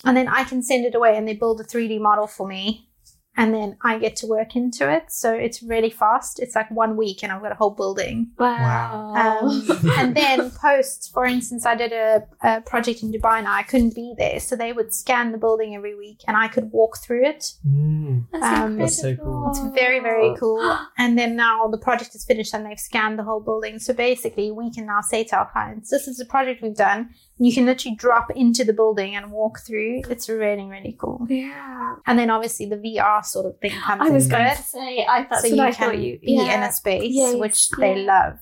and 0.04 0.14
then 0.16 0.28
I 0.28 0.44
can 0.44 0.62
send 0.62 0.84
it 0.84 0.94
away, 0.94 1.16
and 1.16 1.26
they 1.26 1.34
build 1.34 1.60
a 1.60 1.64
3D 1.64 1.98
model 1.98 2.26
for 2.26 2.46
me, 2.46 2.90
and 3.36 3.52
then 3.54 3.76
I 3.82 3.98
get 3.98 4.16
to 4.16 4.26
work 4.26 4.54
into 4.54 4.90
it. 4.90 5.10
So 5.10 5.32
it's 5.32 5.62
really 5.62 5.90
fast. 5.90 6.40
It's 6.40 6.54
like 6.54 6.70
one 6.70 6.96
week, 6.96 7.22
and 7.22 7.32
I've 7.32 7.42
got 7.42 7.52
a 7.52 7.56
whole 7.56 7.70
building. 7.70 8.30
Wow. 8.38 9.14
Um, 9.14 9.80
and 9.98 10.14
then 10.14 10.50
post, 10.50 11.10
for 11.12 11.24
instance, 11.24 11.66
I 11.66 11.74
did 11.74 11.92
a, 11.92 12.24
a 12.42 12.60
project 12.60 13.02
in 13.02 13.12
Dubai 13.12 13.38
and 13.38 13.48
I 13.48 13.62
couldn't 13.62 13.94
be 13.94 14.14
there, 14.16 14.40
so 14.40 14.56
they 14.56 14.72
would 14.72 14.92
scan 14.94 15.32
the 15.32 15.38
building 15.38 15.74
every 15.74 15.96
week, 15.96 16.20
and 16.26 16.36
I 16.36 16.48
could 16.48 16.70
walk 16.70 16.98
through 16.98 17.26
it. 17.26 17.54
Mm. 17.66 18.26
That's 18.32 18.44
um, 18.44 18.78
That's 18.78 19.00
so 19.00 19.16
cool. 19.16 19.50
It's 19.50 19.60
very, 19.74 20.00
very 20.00 20.34
cool. 20.38 20.78
And 20.98 21.18
then 21.18 21.36
now 21.36 21.66
the 21.68 21.78
project 21.78 22.14
is 22.14 22.24
finished 22.24 22.54
and 22.54 22.64
they've 22.64 22.78
scanned 22.78 23.18
the 23.18 23.24
whole 23.24 23.40
building. 23.40 23.78
So 23.78 23.92
basically, 23.92 24.50
we 24.50 24.72
can 24.72 24.86
now 24.86 25.00
say 25.00 25.24
to 25.24 25.36
our 25.36 25.50
clients, 25.50 25.90
this 25.90 26.06
is 26.06 26.18
the 26.18 26.24
project 26.24 26.62
we've 26.62 26.74
done. 26.74 27.10
You 27.36 27.52
can 27.52 27.66
literally 27.66 27.96
drop 27.96 28.30
into 28.30 28.64
the 28.64 28.72
building 28.72 29.16
and 29.16 29.32
walk 29.32 29.58
through. 29.66 30.02
It's 30.08 30.28
really, 30.28 30.64
really 30.64 30.96
cool. 30.98 31.26
Yeah. 31.28 31.96
And 32.06 32.18
then 32.18 32.30
obviously 32.30 32.66
the 32.66 32.76
VR 32.76 33.24
sort 33.24 33.46
of 33.46 33.58
thing 33.58 33.72
comes 33.72 34.02
I 34.02 34.10
was 34.10 34.28
going 34.28 34.46
it. 34.46 34.56
to 34.56 34.62
say, 34.62 35.04
I, 35.04 35.26
that's 35.28 35.42
so 35.42 35.48
you 35.48 35.60
I 35.60 35.72
can 35.72 36.00
you 36.00 36.18
be 36.20 36.38
in 36.38 36.62
a 36.62 36.70
space, 36.70 37.12
Yes, 37.12 37.34
which 37.34 37.68
they 37.70 38.04
love. 38.04 38.38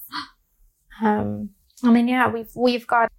Um, 1.03 1.51
I 1.83 1.91
mean, 1.91 2.07
yeah, 2.09 2.29
we've 2.29 2.51
we've 2.55 2.87
got 2.87 3.11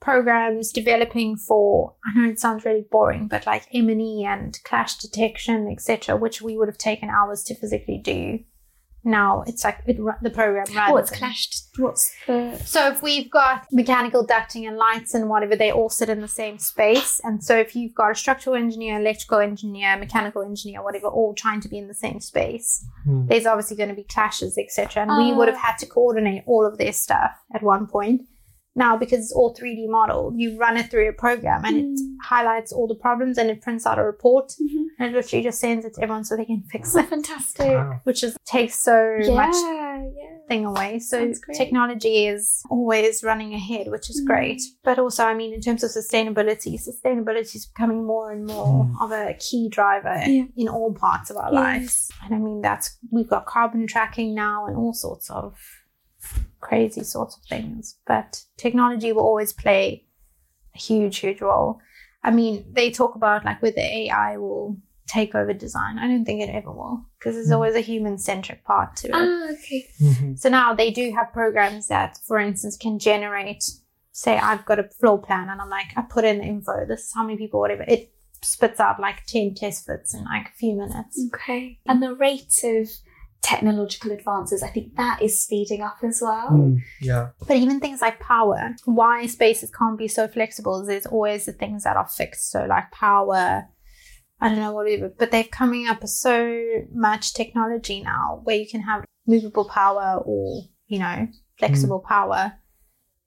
programs 0.00 0.70
developing 0.70 1.36
for. 1.36 1.94
I 2.04 2.18
know 2.18 2.28
it 2.28 2.38
sounds 2.38 2.64
really 2.64 2.84
boring, 2.90 3.26
but 3.26 3.46
like 3.46 3.66
M 3.72 3.88
and 3.88 4.02
E 4.02 4.24
and 4.24 4.58
clash 4.64 4.96
detection, 4.98 5.68
etc., 5.72 6.16
which 6.16 6.42
we 6.42 6.56
would 6.56 6.68
have 6.68 6.78
taken 6.78 7.08
hours 7.08 7.42
to 7.44 7.54
physically 7.54 7.98
do. 7.98 8.40
Now 9.06 9.42
it's 9.46 9.64
like 9.64 9.78
it, 9.86 9.98
the 10.22 10.30
program 10.30 10.64
runs. 10.74 10.92
What's 10.92 11.10
and- 11.10 11.18
clashed? 11.20 11.60
What's 11.76 12.14
the. 12.26 12.56
so 12.64 12.88
if 12.88 13.02
we've 13.02 13.30
got 13.30 13.66
mechanical 13.72 14.26
ducting 14.26 14.66
and 14.66 14.76
lights 14.76 15.12
and 15.12 15.28
whatever, 15.28 15.56
they 15.56 15.70
all 15.72 15.90
sit 15.90 16.08
in 16.08 16.20
the 16.20 16.28
same 16.28 16.58
space. 16.58 17.20
And 17.24 17.42
so 17.42 17.56
if 17.56 17.74
you've 17.76 17.94
got 17.94 18.12
a 18.12 18.14
structural 18.14 18.56
engineer, 18.56 18.98
electrical 18.98 19.40
engineer, 19.40 19.96
mechanical 19.98 20.42
engineer, 20.42 20.82
whatever, 20.82 21.08
all 21.08 21.34
trying 21.34 21.60
to 21.62 21.68
be 21.68 21.76
in 21.78 21.88
the 21.88 21.94
same 21.94 22.20
space, 22.20 22.84
Hmm. 23.04 23.26
there's 23.26 23.44
obviously 23.46 23.76
going 23.76 23.88
to 23.90 23.94
be 23.94 24.04
clashes, 24.04 24.56
etc. 24.56 25.02
And 25.02 25.10
we 25.18 25.32
Oh. 25.32 25.36
would 25.36 25.48
have 25.48 25.58
had 25.58 25.76
to 25.78 25.86
coordinate 25.86 26.44
all 26.46 26.64
of 26.64 26.78
their 26.78 26.92
stuff 26.92 27.32
at 27.54 27.62
one 27.62 27.86
point. 27.86 28.22
Now, 28.76 28.96
because 28.96 29.20
it's 29.20 29.32
all 29.32 29.54
3D 29.54 29.86
model, 29.88 30.32
you 30.36 30.56
run 30.58 30.76
it 30.76 30.90
through 30.90 31.08
a 31.08 31.12
program 31.12 31.64
and 31.64 31.76
it 31.76 31.84
Mm. 31.84 32.13
Highlights 32.32 32.72
all 32.72 32.86
the 32.88 32.94
problems 33.06 33.38
and 33.38 33.50
it 33.50 33.60
prints 33.60 33.84
out 33.86 33.98
a 33.98 34.02
report 34.04 34.46
Mhm. 34.60 34.84
and 34.98 35.04
it 35.08 35.14
literally 35.18 35.42
just 35.42 35.60
sends 35.60 35.84
it 35.84 35.92
to 35.94 36.02
everyone 36.02 36.24
so 36.24 36.36
they 36.36 36.44
can 36.52 36.62
fix 36.74 36.94
it, 36.96 37.06
Fantastic. 37.16 37.66
Wow. 37.68 38.00
which 38.04 38.22
is 38.26 38.36
takes 38.46 38.76
so 38.76 38.96
much 39.42 39.54
Yeah, 39.54 39.96
yeah. 40.20 40.38
thing 40.48 40.64
away. 40.64 40.98
So 41.10 41.16
technology 41.62 42.16
is 42.26 42.62
always 42.70 43.22
running 43.30 43.52
ahead, 43.54 43.86
which 43.94 44.08
is 44.12 44.18
Mm. 44.22 44.26
great. 44.26 44.60
But 44.88 44.98
also, 44.98 45.24
I 45.24 45.34
mean, 45.40 45.52
in 45.52 45.60
terms 45.60 45.82
of 45.84 45.90
sustainability, 45.90 46.72
sustainability 46.90 47.54
is 47.60 47.66
becoming 47.66 48.04
more 48.12 48.26
and 48.32 48.42
more 48.46 48.84
Mm. 48.84 49.02
of 49.04 49.10
a 49.12 49.34
key 49.46 49.68
driver 49.68 50.16
Yeah. 50.26 50.44
in 50.56 50.68
all 50.68 50.92
parts 51.06 51.28
of 51.30 51.36
our 51.36 51.52
lives. 51.52 52.10
And 52.24 52.34
I 52.34 52.38
mean, 52.38 52.60
that's 52.62 52.86
we've 53.12 53.28
got 53.28 53.46
carbon 53.46 53.86
tracking 53.86 54.34
now 54.34 54.66
and 54.66 54.76
all 54.76 54.94
sorts 54.94 55.30
of 55.30 55.56
crazy 56.60 57.04
sorts 57.04 57.36
of 57.36 57.42
things. 57.44 57.98
But 58.06 58.44
technology 58.56 59.12
will 59.12 59.22
always 59.22 59.52
play 59.52 60.06
a 60.74 60.78
huge, 60.78 61.18
huge 61.18 61.40
role. 61.40 61.80
I 62.24 62.30
mean, 62.30 62.64
they 62.72 62.90
talk 62.90 63.14
about 63.14 63.44
like 63.44 63.60
whether 63.62 63.80
AI 63.80 64.38
will 64.38 64.76
take 65.06 65.34
over 65.34 65.52
design. 65.52 65.98
I 65.98 66.08
don't 66.08 66.24
think 66.24 66.40
it 66.42 66.48
ever 66.48 66.72
will 66.72 67.04
because 67.18 67.34
there's 67.34 67.50
Mm. 67.50 67.54
always 67.54 67.74
a 67.74 67.80
human 67.80 68.16
centric 68.18 68.64
part 68.64 68.96
to 68.96 69.08
it. 69.08 69.14
Ah, 69.14 69.50
okay. 69.52 69.86
Mhm. 70.00 70.38
So 70.38 70.48
now 70.48 70.74
they 70.74 70.90
do 70.90 71.12
have 71.12 71.32
programs 71.32 71.88
that, 71.88 72.18
for 72.26 72.38
instance, 72.38 72.76
can 72.78 72.98
generate, 72.98 73.62
say, 74.12 74.38
I've 74.38 74.64
got 74.64 74.78
a 74.78 74.84
floor 75.00 75.18
plan 75.20 75.50
and 75.50 75.60
I'm 75.60 75.68
like, 75.68 75.88
I 75.96 76.02
put 76.02 76.24
in 76.24 76.38
the 76.38 76.44
info, 76.44 76.86
this 76.86 77.00
is 77.04 77.12
how 77.14 77.22
many 77.24 77.36
people, 77.36 77.60
whatever. 77.60 77.84
It 77.86 78.12
spits 78.42 78.80
out 78.80 78.98
like 78.98 79.26
10 79.26 79.54
test 79.54 79.84
fits 79.86 80.14
in 80.14 80.24
like 80.24 80.48
a 80.48 80.52
few 80.58 80.74
minutes. 80.74 81.20
Okay. 81.34 81.78
And 81.86 82.02
the 82.02 82.14
rate 82.14 82.58
of 82.64 82.88
technological 83.44 84.10
advances, 84.10 84.62
I 84.62 84.68
think 84.68 84.96
that 84.96 85.20
is 85.22 85.42
speeding 85.44 85.82
up 85.82 85.98
as 86.02 86.20
well. 86.22 86.48
Mm. 86.50 86.78
Yeah. 87.00 87.28
But 87.46 87.58
even 87.58 87.78
things 87.78 88.00
like 88.00 88.18
power, 88.18 88.74
why 88.86 89.26
spaces 89.26 89.70
can't 89.70 89.98
be 89.98 90.08
so 90.08 90.26
flexible 90.26 90.80
is 90.80 90.88
there's 90.88 91.06
always 91.06 91.44
the 91.44 91.52
things 91.52 91.84
that 91.84 91.96
are 91.96 92.08
fixed. 92.08 92.50
So 92.50 92.64
like 92.64 92.90
power, 92.90 93.64
I 94.40 94.48
don't 94.48 94.58
know 94.58 94.72
whatever, 94.72 95.12
but 95.16 95.30
they're 95.30 95.44
coming 95.44 95.86
up 95.86 96.00
with 96.00 96.10
so 96.10 96.60
much 96.92 97.34
technology 97.34 98.02
now 98.02 98.40
where 98.44 98.56
you 98.56 98.66
can 98.68 98.80
have 98.80 99.04
movable 99.26 99.68
power 99.68 100.22
or, 100.24 100.62
you 100.86 100.98
know, 100.98 101.28
flexible 101.58 102.00
power. 102.00 102.54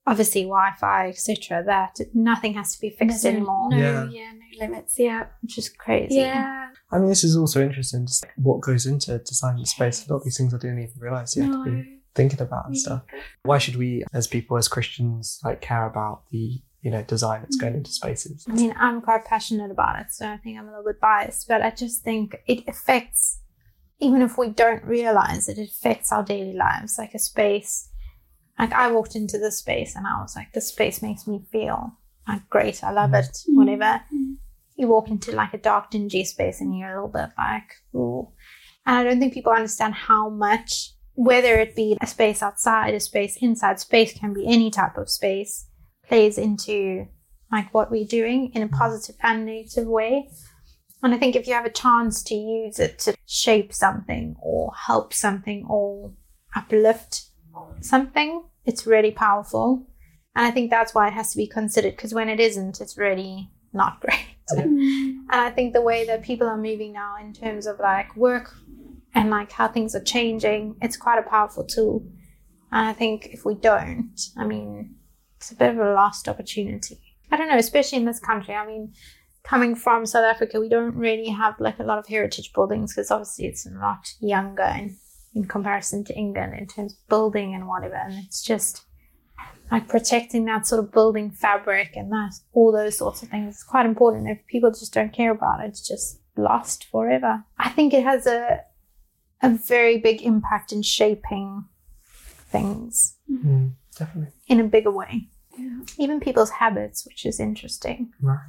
Obviously 0.08 0.44
Wi-Fi, 0.44 1.10
etc. 1.10 1.64
That 1.66 2.00
nothing 2.14 2.54
has 2.56 2.74
to 2.76 2.82
be 2.82 2.90
fixed 2.90 3.24
No, 3.24 3.30
anymore, 3.30 3.70
No, 3.70 3.78
Yeah. 3.78 4.10
yeah. 4.10 4.32
no 4.32 4.66
limits. 4.66 4.98
Yeah. 4.98 5.28
which 5.42 5.58
is 5.58 5.70
crazy. 5.70 6.16
Yeah. 6.16 6.67
I 6.92 6.98
mean, 7.00 7.10
this 7.10 7.24
is 7.24 7.36
also 7.36 7.62
interesting. 7.62 8.06
Just 8.06 8.26
what 8.38 8.62
goes 8.62 8.86
into 8.86 9.18
designing 9.20 9.66
space. 9.66 10.08
A 10.08 10.12
lot 10.14 10.20
of 10.20 10.24
these 10.24 10.38
things 10.38 10.54
I 10.54 10.58
didn't 10.58 10.80
even 10.80 10.94
realize 11.00 11.36
you 11.36 11.44
have 11.44 11.52
No. 11.52 11.64
to 11.66 11.70
be 11.72 12.00
thinking 12.16 12.42
about 12.42 12.68
and 12.68 12.78
stuff. 12.78 13.04
Why 13.44 13.58
should 13.58 13.76
we, 13.76 14.04
as 14.14 14.26
people, 14.28 14.58
as 14.58 14.68
Christians, 14.68 15.40
like 15.44 15.62
care 15.62 15.86
about 15.86 16.24
the 16.32 16.62
you 16.82 16.92
know 16.92 17.04
design 17.04 17.42
that's 17.42 17.58
going 17.58 17.74
into 17.76 17.92
spaces? 17.92 18.46
I 18.50 18.54
mean, 18.54 18.74
I'm 18.78 19.02
quite 19.02 19.26
passionate 19.26 19.70
about 19.72 20.00
it, 20.00 20.12
so 20.12 20.28
I 20.28 20.38
think 20.38 20.58
I'm 20.58 20.68
a 20.68 20.70
little 20.70 20.86
bit 20.86 21.00
biased, 21.02 21.48
but 21.48 21.62
I 21.62 21.72
just 21.72 22.04
think 22.04 22.38
it 22.48 22.64
affects, 22.68 23.40
even 24.00 24.22
if 24.22 24.38
we 24.38 24.50
don't 24.50 24.84
realize 24.86 25.50
it, 25.50 25.58
it 25.58 25.70
affects 25.70 26.12
our 26.14 26.24
daily 26.24 26.54
lives. 26.54 26.98
Like 26.98 27.14
a 27.14 27.20
space, 27.20 27.90
Like 28.58 28.74
I 28.74 28.92
walked 28.92 29.16
into 29.16 29.38
this 29.38 29.58
space 29.60 29.96
and 29.96 30.08
I 30.08 30.20
was 30.22 30.36
like, 30.36 30.54
this 30.54 30.70
space 30.70 31.02
makes 31.04 31.28
me 31.28 31.44
feel 31.52 31.98
like 32.28 32.50
great. 32.50 32.84
I 32.84 32.92
love 32.92 33.12
Mm. 33.12 33.20
it. 33.24 33.38
Whatever. 33.50 34.02
You 34.78 34.88
walk 34.88 35.10
into 35.10 35.32
like 35.32 35.54
a 35.54 35.58
dark, 35.58 35.92
dingy 35.92 36.24
space 36.24 36.62
and 36.62 36.78
you're 36.78 36.92
a 36.92 37.06
little 37.06 37.10
bit 37.10 37.36
like, 37.38 37.74
ooh. 37.96 38.32
And 38.86 38.96
I 38.96 39.04
don't 39.04 39.20
think 39.20 39.34
people 39.34 39.52
understand 39.52 39.96
how 39.96 40.30
much, 40.30 40.94
whether 41.14 41.60
it 41.60 41.76
be 41.76 41.98
a 42.00 42.08
space 42.08 42.42
outside, 42.42 42.94
a 42.94 43.00
space 43.00 43.38
inside, 43.42 43.80
space 43.80 44.18
can 44.18 44.34
be 44.34 44.48
any 44.48 44.72
type 44.72 44.98
of 44.98 45.10
space, 45.10 45.68
plays 46.08 46.38
into 46.38 47.08
like 47.52 47.74
what 47.74 47.92
we're 47.92 48.06
doing 48.06 48.52
in 48.54 48.62
a 48.62 48.68
positive 48.68 49.16
and 49.22 49.46
negative 49.46 49.88
way. 49.88 50.30
And 51.04 51.14
I 51.14 51.18
think 51.18 51.36
if 51.36 51.48
you 51.48 51.54
have 51.54 51.66
a 51.66 51.72
chance 51.72 52.24
to 52.24 52.36
use 52.36 52.80
it 52.80 53.00
to 53.00 53.16
shape 53.26 53.74
something 53.74 54.36
or 54.42 54.72
help 54.74 55.14
something 55.14 55.66
or 55.70 56.14
uplift 56.56 57.26
something, 57.82 58.44
it's 58.66 58.88
really 58.88 59.12
powerful. 59.12 59.88
And 60.36 60.46
I 60.46 60.52
think 60.52 60.70
that's 60.70 60.94
why 60.94 61.08
it 61.08 61.14
has 61.14 61.32
to 61.32 61.38
be 61.38 61.48
considered 61.48 61.96
because 61.96 62.14
when 62.14 62.30
it 62.30 62.40
isn't, 62.40 62.82
it's 62.82 62.98
really 62.98 63.52
not 63.74 64.00
great. 64.02 64.37
Mm. 64.52 65.26
And 65.30 65.42
I 65.42 65.50
think 65.52 65.74
the 65.74 65.82
way 65.82 66.06
that 66.06 66.24
people 66.24 66.48
are 66.48 66.58
moving 66.58 66.94
now 66.94 67.16
in 67.20 67.34
terms 67.34 67.68
of 67.68 67.80
like 67.80 68.16
work 68.16 68.54
and 69.14 69.30
like 69.30 69.52
how 69.52 69.68
things 69.68 69.96
are 69.96 70.04
changing, 70.04 70.76
it's 70.82 70.98
quite 70.98 71.20
a 71.20 71.30
powerful 71.30 71.66
tool. 71.66 72.06
And 72.72 72.88
I 72.88 72.94
think 72.94 73.28
if 73.32 73.46
we 73.46 73.56
don't, 73.56 74.20
I 74.38 74.46
mean, 74.46 74.96
it's 75.38 75.52
a 75.52 75.56
bit 75.56 75.72
of 75.72 75.80
a 75.80 75.94
lost 75.94 76.28
opportunity. 76.28 77.00
I 77.32 77.38
don't 77.38 77.50
know, 77.50 77.58
especially 77.58 77.98
in 77.98 78.06
this 78.06 78.20
country. 78.20 78.56
I 78.56 78.66
mean, 78.66 78.94
coming 79.44 79.76
from 79.76 80.06
South 80.06 80.26
Africa, 80.26 80.60
we 80.60 80.70
don't 80.70 80.96
really 80.96 81.30
have 81.30 81.60
like 81.60 81.80
a 81.80 81.84
lot 81.84 82.00
of 82.00 82.08
heritage 82.08 82.54
buildings 82.54 82.94
because 82.94 83.12
obviously 83.12 83.46
it's 83.46 83.66
a 83.66 83.72
lot 83.72 84.14
younger 84.20 84.64
in, 84.64 84.98
in 85.34 85.46
comparison 85.46 86.04
to 86.06 86.16
England 86.16 86.54
in 86.58 86.68
terms 86.68 86.94
of 86.94 87.08
building 87.10 87.54
and 87.54 87.68
whatever. 87.68 87.96
And 87.96 88.26
it's 88.26 88.44
just 88.44 88.87
like 89.72 89.88
protecting 89.88 90.46
that 90.46 90.66
sort 90.68 90.84
of 90.84 90.92
building 90.92 91.30
fabric 91.32 91.92
and 91.96 92.12
that 92.12 92.34
all 92.54 92.72
those 92.72 92.98
sorts 92.98 93.22
of 93.24 93.30
things 93.30 93.58
is 93.58 93.64
quite 93.64 93.86
important. 93.86 94.30
If 94.30 94.46
people 94.48 94.70
just 94.72 94.94
don't 94.94 95.12
care 95.14 95.32
about 95.32 95.62
it, 95.62 95.68
it's 95.68 95.88
just 95.88 96.20
lost 96.38 96.86
forever. 96.92 97.44
I 97.58 97.70
think 97.70 97.94
it 97.94 98.04
has 98.04 98.26
a 98.28 98.62
a 99.44 99.50
very 99.50 99.98
big 100.00 100.22
impact 100.24 100.72
in 100.72 100.82
shaping 100.82 101.66
things 102.50 103.18
Mm, 103.32 103.74
definitely. 103.98 104.34
in 104.48 104.60
a 104.60 104.64
bigger 104.64 104.92
way. 104.92 105.28
Yeah. 105.58 105.80
Even 105.98 106.20
people's 106.20 106.50
habits, 106.50 107.06
which 107.06 107.26
is 107.26 107.40
interesting. 107.40 108.12
Right. 108.22 108.40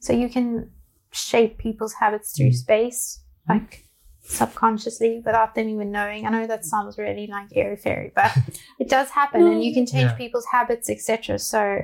So 0.00 0.12
you 0.12 0.28
can 0.28 0.70
shape 1.10 1.58
people's 1.58 1.94
habits 1.94 2.34
through 2.36 2.50
Mm. 2.50 2.54
space, 2.54 3.20
like 3.48 3.86
subconsciously 4.22 5.22
without 5.24 5.54
them 5.54 5.68
even 5.68 5.90
knowing. 5.90 6.26
I 6.26 6.30
know 6.30 6.46
that 6.46 6.64
sounds 6.64 6.96
really 6.98 7.26
like 7.26 7.48
airy 7.54 7.76
fairy, 7.76 8.12
but 8.14 8.30
it 8.78 8.88
does 8.88 9.10
happen 9.10 9.42
and 9.46 9.62
you 9.62 9.74
can 9.74 9.86
change 9.86 10.10
Yeah. 10.10 10.16
people's 10.16 10.46
habits, 10.46 10.88
etc. 10.88 11.38
So 11.38 11.82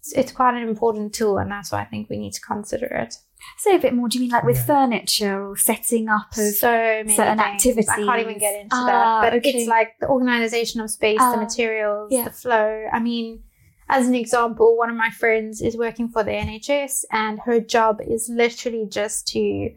it's, 0.00 0.12
it's 0.12 0.32
quite 0.32 0.54
an 0.54 0.68
important 0.68 1.14
tool 1.14 1.38
and 1.38 1.50
that's 1.50 1.72
why 1.72 1.80
I 1.82 1.84
think 1.84 2.10
we 2.10 2.18
need 2.18 2.32
to 2.34 2.40
consider 2.40 2.86
it. 2.86 3.14
Say 3.58 3.74
a 3.76 3.78
bit 3.78 3.94
more. 3.94 4.08
Do 4.08 4.18
you 4.18 4.22
mean 4.22 4.30
like 4.30 4.44
with 4.44 4.56
Yeah. 4.56 4.64
furniture 4.66 5.48
or 5.50 5.56
setting 5.56 6.08
up 6.08 6.30
of? 6.36 6.54
so 6.54 6.68
many 6.70 7.14
certain 7.16 7.38
things. 7.58 7.88
I 7.88 7.96
can't 7.96 8.20
even 8.20 8.38
get 8.38 8.60
into 8.60 8.76
Ah, 8.76 8.86
that. 9.20 9.30
But 9.30 9.38
okay. 9.38 9.50
it's 9.50 9.68
like 9.68 9.94
the 10.00 10.08
organization 10.08 10.80
of 10.80 10.90
space, 10.90 11.18
Ah, 11.20 11.32
the 11.32 11.38
materials, 11.40 12.12
yeah. 12.12 12.24
the 12.24 12.30
flow. 12.30 12.86
I 12.92 13.00
mean, 13.00 13.42
as 13.88 14.06
an 14.06 14.14
example, 14.14 14.76
one 14.76 14.90
of 14.90 14.96
my 14.96 15.10
friends 15.10 15.60
is 15.60 15.76
working 15.76 16.08
for 16.08 16.22
the 16.22 16.30
NHS 16.30 17.04
and 17.10 17.40
her 17.40 17.58
job 17.60 18.00
is 18.00 18.28
literally 18.28 18.86
just 18.88 19.26
to 19.28 19.72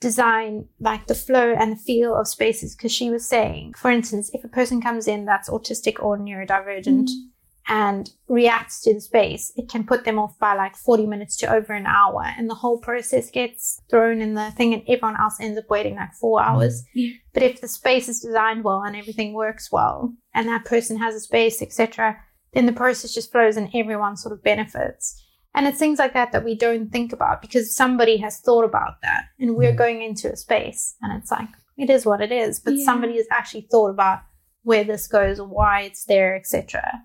design 0.00 0.66
like 0.78 1.06
the 1.06 1.14
flow 1.14 1.54
and 1.58 1.72
the 1.72 1.76
feel 1.76 2.14
of 2.14 2.28
spaces 2.28 2.74
because 2.74 2.92
she 2.92 3.10
was 3.10 3.26
saying 3.26 3.72
for 3.78 3.90
instance 3.90 4.30
if 4.34 4.44
a 4.44 4.48
person 4.48 4.80
comes 4.80 5.08
in 5.08 5.24
that's 5.24 5.48
autistic 5.48 6.02
or 6.02 6.18
neurodivergent 6.18 7.08
Mm. 7.08 7.30
and 7.68 8.10
reacts 8.28 8.80
to 8.82 8.94
the 8.94 9.00
space, 9.00 9.52
it 9.56 9.68
can 9.68 9.84
put 9.84 10.04
them 10.04 10.20
off 10.20 10.38
by 10.38 10.54
like 10.54 10.76
40 10.76 11.06
minutes 11.06 11.36
to 11.38 11.52
over 11.52 11.72
an 11.72 11.86
hour. 11.86 12.22
And 12.38 12.48
the 12.48 12.54
whole 12.54 12.78
process 12.78 13.28
gets 13.28 13.80
thrown 13.90 14.20
in 14.20 14.34
the 14.34 14.52
thing, 14.52 14.72
and 14.72 14.82
everyone 14.82 15.20
else 15.20 15.36
ends 15.40 15.58
up 15.58 15.68
waiting 15.68 15.96
like 15.96 16.12
four 16.20 16.40
hours. 16.40 16.84
Yeah. 16.94 17.14
But 17.34 17.42
if 17.42 17.60
the 17.60 17.66
space 17.66 18.08
is 18.08 18.20
designed 18.20 18.62
well 18.62 18.82
and 18.82 18.94
everything 18.94 19.32
works 19.34 19.72
well, 19.72 20.14
and 20.32 20.46
that 20.46 20.64
person 20.64 20.98
has 20.98 21.16
a 21.16 21.20
space, 21.20 21.60
etc., 21.60 22.16
then 22.52 22.66
the 22.66 22.72
process 22.72 23.12
just 23.12 23.32
flows 23.32 23.56
and 23.56 23.68
everyone 23.74 24.16
sort 24.16 24.32
of 24.32 24.44
benefits. 24.44 25.20
And 25.56 25.66
it's 25.66 25.78
things 25.78 25.98
like 25.98 26.12
that 26.12 26.30
that 26.32 26.44
we 26.44 26.54
don't 26.54 26.90
think 26.92 27.12
about 27.12 27.40
because 27.42 27.74
somebody 27.74 28.18
has 28.18 28.38
thought 28.40 28.64
about 28.64 29.00
that. 29.02 29.24
And 29.40 29.56
we're 29.56 29.72
Mm. 29.72 29.78
going 29.78 30.02
into 30.02 30.30
a 30.32 30.36
space, 30.36 30.94
and 31.02 31.10
it's 31.20 31.30
like, 31.32 31.48
it 31.76 31.90
is 31.90 32.06
what 32.06 32.20
it 32.20 32.30
is. 32.30 32.60
But 32.60 32.74
Yeah. 32.74 32.84
somebody 32.84 33.16
has 33.16 33.26
actually 33.32 33.66
thought 33.70 33.90
about 33.90 34.20
where 34.62 34.84
this 34.84 35.08
goes, 35.08 35.40
or 35.40 35.48
why 35.48 35.80
it's 35.82 36.04
there, 36.04 36.36
etc 36.36 37.02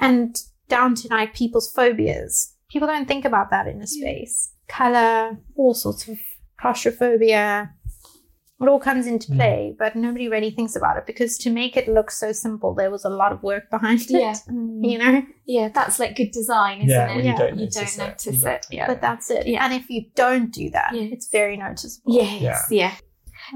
and 0.00 0.36
down 0.68 0.94
to 0.96 1.06
like 1.08 1.34
people's 1.34 1.70
phobias. 1.72 2.56
People 2.68 2.88
don't 2.88 3.06
think 3.06 3.24
about 3.24 3.50
that 3.50 3.68
in 3.68 3.80
a 3.80 3.86
space. 3.86 4.52
Color, 4.68 5.38
all 5.54 5.72
sorts 5.74 6.08
of 6.08 6.18
claustrophobia. 6.60 7.72
It 8.60 8.68
all 8.68 8.78
comes 8.78 9.06
into 9.06 9.32
Mm. 9.32 9.36
play, 9.36 9.74
but 9.78 9.96
nobody 9.96 10.28
really 10.28 10.50
thinks 10.50 10.76
about 10.76 10.96
it 10.96 11.06
because 11.06 11.36
to 11.38 11.50
make 11.50 11.76
it 11.76 11.88
look 11.88 12.10
so 12.10 12.30
simple, 12.32 12.72
there 12.74 12.90
was 12.90 13.04
a 13.04 13.08
lot 13.10 13.32
of 13.32 13.42
work 13.42 13.68
behind 13.70 14.00
it. 14.02 14.10
Yeah. 14.10 14.34
You 14.90 14.98
know, 14.98 15.22
Yeah, 15.44 15.68
that's 15.74 15.98
like 15.98 16.14
good 16.16 16.30
design, 16.30 16.78
isn't 16.78 16.88
Yeah, 16.88 17.10
it? 17.10 17.16
when 17.16 17.24
you 17.24 17.32
you 17.32 17.36
don't 17.38 17.58
you 17.58 17.68
don't 17.68 17.74
notice 17.76 17.98
notice, 17.98 18.44
it. 18.44 18.48
it. 18.48 18.66
Yeah. 18.70 18.86
but 18.86 19.00
that's 19.00 19.30
it. 19.30 19.46
Yeah. 19.46 19.64
And 19.64 19.74
if 19.74 19.90
you 19.90 20.04
don't 20.14 20.50
do 20.52 20.70
that, 20.70 20.90
Yeah. 20.94 21.08
it's 21.14 21.28
very 21.30 21.56
noticeable. 21.56 22.14
yes. 22.14 22.40
Yeah. 22.42 22.60
Yeah. 22.70 22.94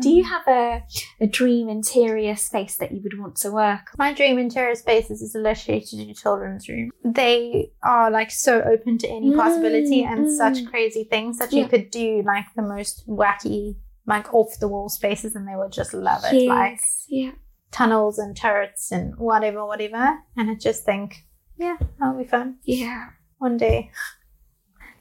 Do 0.02 0.10
you 0.10 0.22
have 0.24 0.46
a, 0.48 0.82
a 1.20 1.26
dream 1.26 1.68
interior 1.70 2.36
space 2.36 2.76
that 2.76 2.92
you 2.92 3.00
would 3.02 3.18
want 3.18 3.36
to 3.36 3.50
work? 3.50 3.84
My 3.96 4.12
dream 4.12 4.36
interior 4.38 4.74
spaces 4.74 5.22
is 5.22 5.34
literally 5.34 5.80
to 5.80 5.96
do 5.96 6.12
children's 6.12 6.68
room. 6.68 6.90
They 7.04 7.70
are 7.82 8.10
like 8.10 8.30
so 8.30 8.60
open 8.60 8.98
to 8.98 9.08
any 9.08 9.30
Mm, 9.30 9.36
possibility 9.36 10.02
and 10.04 10.26
mm. 10.26 10.36
such 10.36 10.66
crazy 10.66 11.04
things 11.04 11.38
that 11.38 11.52
Yeah. 11.52 11.62
you 11.62 11.68
could 11.68 11.90
do 11.90 12.22
like 12.26 12.44
the 12.54 12.62
most 12.62 13.08
wacky, 13.08 13.76
like 14.08 14.32
off 14.34 14.58
the 14.58 14.66
wall 14.68 14.88
spaces 14.88 15.36
and 15.36 15.46
they 15.46 15.54
would 15.54 15.70
just 15.70 15.92
love 15.94 16.22
it. 16.24 16.48
Like 16.48 16.80
yeah. 17.08 17.32
tunnels 17.70 18.18
and 18.18 18.34
turrets 18.36 18.90
and 18.90 19.14
whatever, 19.18 19.64
whatever. 19.66 20.18
And 20.36 20.50
I 20.50 20.54
just 20.54 20.84
think, 20.84 21.26
yeah, 21.58 21.76
that'll 22.00 22.18
be 22.18 22.24
fun. 22.24 22.56
Yeah. 22.64 23.10
One 23.36 23.56
day 23.58 23.90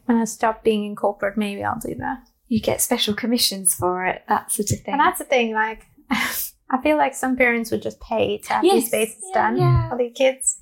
when 0.06 0.18
I 0.18 0.26
stop 0.26 0.64
being 0.64 0.84
in 0.86 0.96
corporate, 0.96 1.38
maybe 1.38 1.64
I'll 1.64 1.80
do 1.80 1.96
that. 1.96 2.20
You 2.50 2.62
get 2.62 2.82
special 2.82 3.14
commissions 3.14 3.74
for 3.74 4.06
it, 4.06 4.24
that 4.30 4.52
sort 4.52 4.72
of 4.72 4.80
thing. 4.82 4.94
And 4.94 5.00
that's 5.02 5.20
the 5.20 5.26
thing, 5.26 5.54
like 5.54 5.86
I 6.12 6.82
feel 6.84 6.98
like 6.98 7.16
some 7.16 7.36
parents 7.38 7.72
would 7.72 7.82
just 7.82 8.00
pay 8.02 8.38
to 8.40 8.54
have 8.54 8.64
Yes. 8.66 8.76
these 8.76 8.88
spaces 8.88 9.24
Yeah, 9.34 9.42
done 9.42 9.58
yeah. 9.58 9.90
for 9.90 9.98
their 9.98 10.10
kids. 10.12 10.62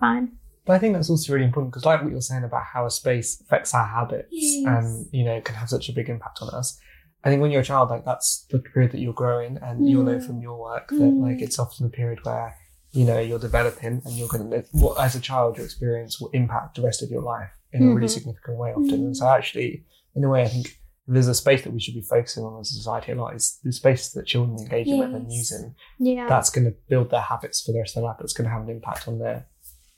Fine. 0.00 0.32
But 0.66 0.72
I 0.74 0.78
think 0.78 0.94
that's 0.94 1.10
also 1.10 1.32
really 1.34 1.44
important 1.44 1.72
because, 1.72 1.84
like 1.84 2.02
what 2.02 2.10
you're 2.10 2.20
saying 2.22 2.44
about 2.44 2.64
how 2.64 2.86
a 2.86 2.90
space 2.90 3.38
affects 3.40 3.74
our 3.74 3.86
habits 3.86 4.28
Yes. 4.30 4.64
and 4.66 5.06
you 5.12 5.24
know 5.24 5.40
can 5.42 5.54
have 5.56 5.68
such 5.68 5.90
a 5.90 5.92
big 5.92 6.08
impact 6.08 6.38
on 6.40 6.48
us. 6.54 6.78
I 7.24 7.30
think 7.30 7.40
when 7.40 7.50
you're 7.50 7.62
a 7.62 7.64
child, 7.64 7.90
like 7.90 8.04
that's 8.04 8.46
the 8.50 8.58
period 8.58 8.92
that 8.92 9.00
you're 9.00 9.14
growing, 9.14 9.56
and 9.62 9.88
you'll 9.88 10.04
know 10.04 10.18
Mm. 10.18 10.26
from 10.26 10.40
your 10.42 10.58
work 10.60 10.88
that 10.90 10.96
Mm. 11.14 11.22
like 11.22 11.40
it's 11.40 11.58
often 11.58 11.86
a 11.86 11.90
period 11.90 12.20
where 12.24 12.54
you 12.92 13.04
know 13.04 13.18
you're 13.18 13.38
developing, 13.38 14.02
and 14.04 14.12
you're 14.14 14.28
going 14.28 14.50
to 14.50 14.64
what 14.72 15.00
as 15.00 15.14
a 15.14 15.20
child 15.20 15.56
your 15.56 15.64
experience 15.64 16.20
will 16.20 16.30
impact 16.30 16.76
the 16.76 16.82
rest 16.82 17.02
of 17.02 17.10
your 17.10 17.22
life 17.22 17.50
in 17.72 17.82
a 17.88 17.94
really 17.94 18.06
Mhm. 18.06 18.10
significant 18.10 18.56
way 18.58 18.70
often. 18.72 18.94
And 19.06 19.16
so 19.16 19.26
actually, 19.26 19.84
in 20.14 20.22
a 20.22 20.28
way, 20.28 20.42
I 20.42 20.48
think 20.48 20.78
there's 21.08 21.26
a 21.28 21.34
space 21.34 21.62
that 21.64 21.72
we 21.72 21.80
should 21.80 21.94
be 21.94 22.00
focusing 22.00 22.44
on 22.44 22.60
as 22.60 22.70
a 22.70 22.74
society 22.74 23.12
a 23.12 23.14
lot 23.14 23.34
is 23.34 23.58
the 23.64 23.72
space 23.72 24.12
that 24.12 24.26
children 24.26 24.58
engage 24.58 24.86
with 24.86 25.12
and 25.14 25.30
using. 25.32 25.74
Yeah. 25.98 26.26
That's 26.28 26.50
going 26.50 26.66
to 26.66 26.74
build 26.88 27.10
their 27.10 27.20
habits 27.20 27.60
for 27.62 27.72
the 27.72 27.78
rest 27.80 27.90
of 27.96 28.00
their 28.02 28.08
life. 28.10 28.16
That's 28.20 28.32
going 28.32 28.46
to 28.48 28.50
have 28.50 28.62
an 28.62 28.70
impact 28.70 29.06
on 29.08 29.18
their 29.18 29.46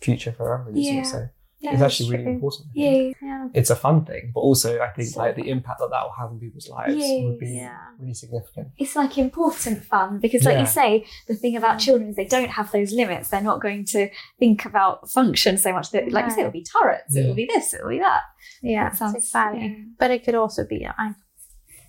future 0.01 0.33
forever. 0.33 0.71
Yeah. 0.73 1.03
So 1.03 1.29
Yeah, 1.59 1.73
it's 1.73 1.81
actually 1.83 2.07
that's 2.07 2.13
really 2.13 2.25
true. 2.25 2.33
important. 2.35 2.67
Yeah. 2.75 3.13
Yeah. 3.23 3.49
It's 3.55 3.71
a 3.71 3.77
fun 3.77 4.05
thing, 4.05 4.31
but 4.35 4.41
also 4.41 4.79
I 4.81 4.89
think 4.91 5.09
So- 5.09 5.21
like 5.21 5.37
the 5.37 5.49
impact 5.49 5.79
that 5.81 5.89
that 5.91 6.03
will 6.05 6.13
have 6.13 6.31
on 6.31 6.39
people's 6.39 6.69
lives 6.69 6.95
would 6.97 7.39
be 7.39 7.51
Yeah. 7.57 7.79
really 7.99 8.13
significant. 8.15 8.69
It's 8.77 8.95
like 8.95 9.17
important 9.17 9.83
fun 9.85 10.19
because, 10.21 10.45
like 10.45 10.55
Yeah. 10.57 10.61
you 10.61 10.67
say, 10.67 11.07
the 11.29 11.35
thing 11.35 11.57
about 11.57 11.79
children 11.79 12.11
is 12.11 12.17
they 12.17 12.27
don't 12.27 12.51
have 12.51 12.71
those 12.73 12.93
limits. 12.93 13.31
They're 13.31 13.41
not 13.41 13.63
going 13.63 13.87
to 13.87 14.11
think 14.39 14.67
about 14.67 15.09
function 15.11 15.57
so 15.57 15.73
much 15.73 15.91
that, 15.93 16.13
like 16.13 16.27
you 16.27 16.31
say, 16.33 16.41
it'll 16.41 16.53
be 16.53 16.65
turrets, 16.65 17.15
Yeah. 17.15 17.23
it'll 17.23 17.35
be 17.35 17.47
this, 17.47 17.73
it'll 17.73 17.89
be 17.89 18.01
that. 18.01 18.21
Yeah, 18.63 18.91
That 18.91 18.97
sounds- 18.99 19.15
it's 19.17 19.27
exciting. 19.27 19.63
yeah. 19.63 19.85
But 19.99 20.11
it 20.11 20.25
could 20.25 20.35
also 20.35 20.67
be 20.67 20.87
like 20.99 21.15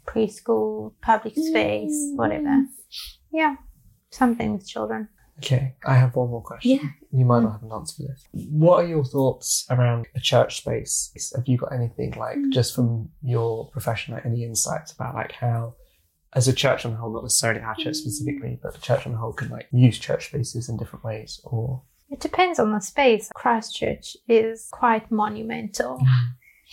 preschool, 0.05 0.93
public 1.01 1.33
space, 1.35 1.91
Mm. 1.91 2.15
whatever. 2.15 2.63
Yeah, 3.31 3.55
something 4.11 4.53
with 4.53 4.65
children. 4.67 5.09
Okay, 5.39 5.75
I 5.85 5.95
have 5.95 6.15
one 6.15 6.29
more 6.31 6.41
question. 6.41 6.71
Yeah. 6.71 6.89
You 7.11 7.23
might 7.25 7.41
not 7.41 7.51
have 7.53 7.63
an 7.63 7.71
answer 7.71 7.95
for 8.03 8.07
this. 8.11 8.25
What 8.49 8.83
are 8.83 8.87
your 8.87 9.05
thoughts 9.05 9.67
around 9.69 10.07
a 10.15 10.19
church 10.19 10.57
space? 10.57 11.11
Have 11.35 11.47
you 11.47 11.57
got 11.57 11.73
anything 11.73 12.11
like 12.17 12.37
Mm. 12.37 12.51
just 12.51 12.73
from 12.75 13.09
your 13.21 13.67
profession, 13.69 14.13
like 14.15 14.25
any 14.25 14.43
insights 14.43 14.91
about 14.91 15.13
like 15.13 15.33
how, 15.33 15.75
as 16.33 16.47
a 16.47 16.53
church 16.53 16.85
on 16.85 16.91
the 16.91 16.97
whole, 16.97 17.13
not 17.13 17.23
necessarily 17.23 17.61
our 17.61 17.75
church 17.75 17.95
specifically, 17.97 18.59
but 18.63 18.73
the 18.73 18.79
church 18.81 19.05
on 19.05 19.11
the 19.13 19.17
whole 19.19 19.31
can 19.33 19.49
like 19.49 19.67
use 19.71 19.99
church 19.99 20.27
spaces 20.29 20.69
in 20.69 20.77
different 20.77 21.05
ways, 21.05 21.39
or 21.43 21.83
It 22.09 22.19
depends 22.19 22.57
on 22.57 22.71
the 22.71 22.79
space. 22.79 23.29
Christ 23.35 23.75
Church 23.75 24.17
is 24.27 24.69
quite 24.71 25.11
monumental. 25.11 25.99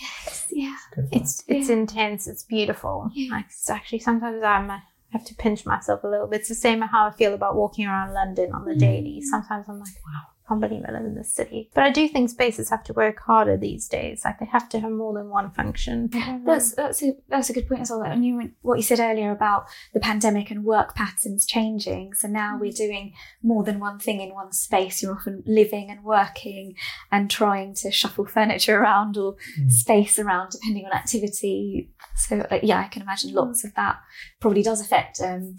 Yes, 0.00 0.46
yeah. 0.50 0.76
It's 1.12 1.44
it's 1.48 1.68
Yeah. 1.68 1.76
intense. 1.76 2.26
It's 2.26 2.42
beautiful. 2.44 3.10
Yeah. 3.12 3.30
Like 3.36 3.46
it's 3.46 3.68
actually 3.70 4.00
sometimes 4.00 4.42
I'm 4.42 4.70
have 5.14 5.24
to 5.24 5.34
pinch 5.34 5.64
myself 5.64 6.04
a 6.04 6.08
little 6.08 6.26
bit. 6.26 6.40
It's 6.40 6.48
the 6.48 6.54
same 6.54 6.82
how 6.82 7.06
I 7.06 7.10
feel 7.12 7.32
about 7.34 7.54
walking 7.56 7.86
around 7.86 8.12
London 8.12 8.52
on 8.52 8.64
the 8.64 8.74
mm. 8.74 8.78
daily. 8.78 9.22
Sometimes 9.22 9.66
I'm 9.68 9.78
like, 9.78 9.94
wow, 10.04 10.33
I 10.44 10.48
can't 10.48 10.60
believe 10.60 10.82
live 10.82 11.04
in 11.06 11.14
the 11.14 11.24
city. 11.24 11.70
But 11.74 11.84
I 11.84 11.90
do 11.90 12.06
think 12.06 12.28
spaces 12.28 12.68
have 12.70 12.84
to 12.84 12.92
work 12.92 13.18
harder 13.20 13.56
these 13.56 13.88
days. 13.88 14.22
Like 14.24 14.40
they 14.40 14.46
have 14.46 14.68
to 14.70 14.80
have 14.80 14.90
more 14.90 15.14
than 15.14 15.30
one 15.30 15.50
function. 15.52 16.10
That's 16.44 16.74
that's 16.74 17.02
a 17.02 17.12
that's 17.28 17.48
a 17.50 17.52
good 17.54 17.66
point 17.68 17.80
as 17.82 17.90
well. 17.90 18.02
And 18.02 18.24
you 18.24 18.50
what 18.62 18.76
you 18.76 18.82
said 18.82 19.00
earlier 19.00 19.30
about 19.30 19.66
the 19.94 20.00
pandemic 20.00 20.50
and 20.50 20.64
work 20.64 20.94
patterns 20.94 21.46
changing. 21.46 22.12
So 22.14 22.28
now 22.28 22.58
we're 22.60 22.72
doing 22.72 23.14
more 23.42 23.64
than 23.64 23.80
one 23.80 23.98
thing 23.98 24.20
in 24.20 24.34
one 24.34 24.52
space. 24.52 25.02
You're 25.02 25.14
often 25.14 25.42
living 25.46 25.90
and 25.90 26.04
working 26.04 26.74
and 27.10 27.30
trying 27.30 27.74
to 27.76 27.90
shuffle 27.90 28.26
furniture 28.26 28.78
around 28.78 29.16
or 29.16 29.36
Mm. 29.58 29.70
space 29.70 30.18
around 30.18 30.50
depending 30.50 30.84
on 30.84 30.92
activity. 30.92 31.90
So 32.16 32.40
uh, 32.50 32.58
yeah, 32.62 32.80
I 32.80 32.88
can 32.88 33.02
imagine 33.02 33.32
lots 33.34 33.64
of 33.64 33.74
that 33.74 33.96
probably 34.40 34.62
does 34.62 34.80
affect 34.80 35.20
um, 35.20 35.56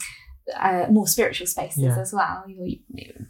uh, 0.55 0.85
more 0.91 1.07
spiritual 1.07 1.47
spaces 1.47 1.83
Yeah. 1.83 1.97
as 1.99 2.13
well. 2.13 2.43
You, 2.47 2.77
you, 2.93 3.13
I 3.19 3.23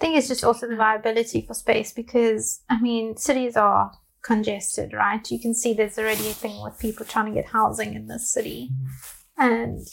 think 0.00 0.16
it's 0.16 0.28
just 0.28 0.42
also 0.42 0.66
the 0.66 0.76
viability 0.76 1.42
for 1.46 1.54
space 1.54 1.92
because 1.92 2.62
I 2.68 2.80
mean 2.80 3.16
cities 3.16 3.56
are 3.56 3.92
congested, 4.22 4.92
right? 4.92 5.30
You 5.30 5.38
can 5.38 5.54
see 5.54 5.72
there's 5.72 5.98
already 5.98 6.28
a 6.28 6.32
thing 6.32 6.60
with 6.62 6.78
people 6.78 7.06
trying 7.06 7.26
to 7.26 7.32
get 7.32 7.50
housing 7.50 7.94
in 7.94 8.06
this 8.06 8.32
city, 8.32 8.70
mm-hmm. 8.72 9.42
and 9.42 9.86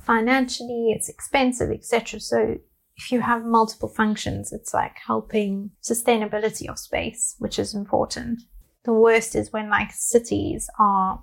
financially 0.00 0.92
it's 0.96 1.08
expensive, 1.08 1.70
etc. 1.70 2.20
So 2.20 2.56
if 2.96 3.12
you 3.12 3.20
have 3.20 3.44
multiple 3.44 3.88
functions, 3.88 4.52
it's 4.52 4.74
like 4.74 4.96
helping 5.06 5.70
sustainability 5.82 6.68
of 6.68 6.78
space, 6.78 7.36
which 7.38 7.58
is 7.58 7.74
important. 7.74 8.42
The 8.84 8.92
worst 8.92 9.36
is 9.36 9.52
when 9.52 9.70
like 9.70 9.92
cities 9.92 10.68
are 10.78 11.22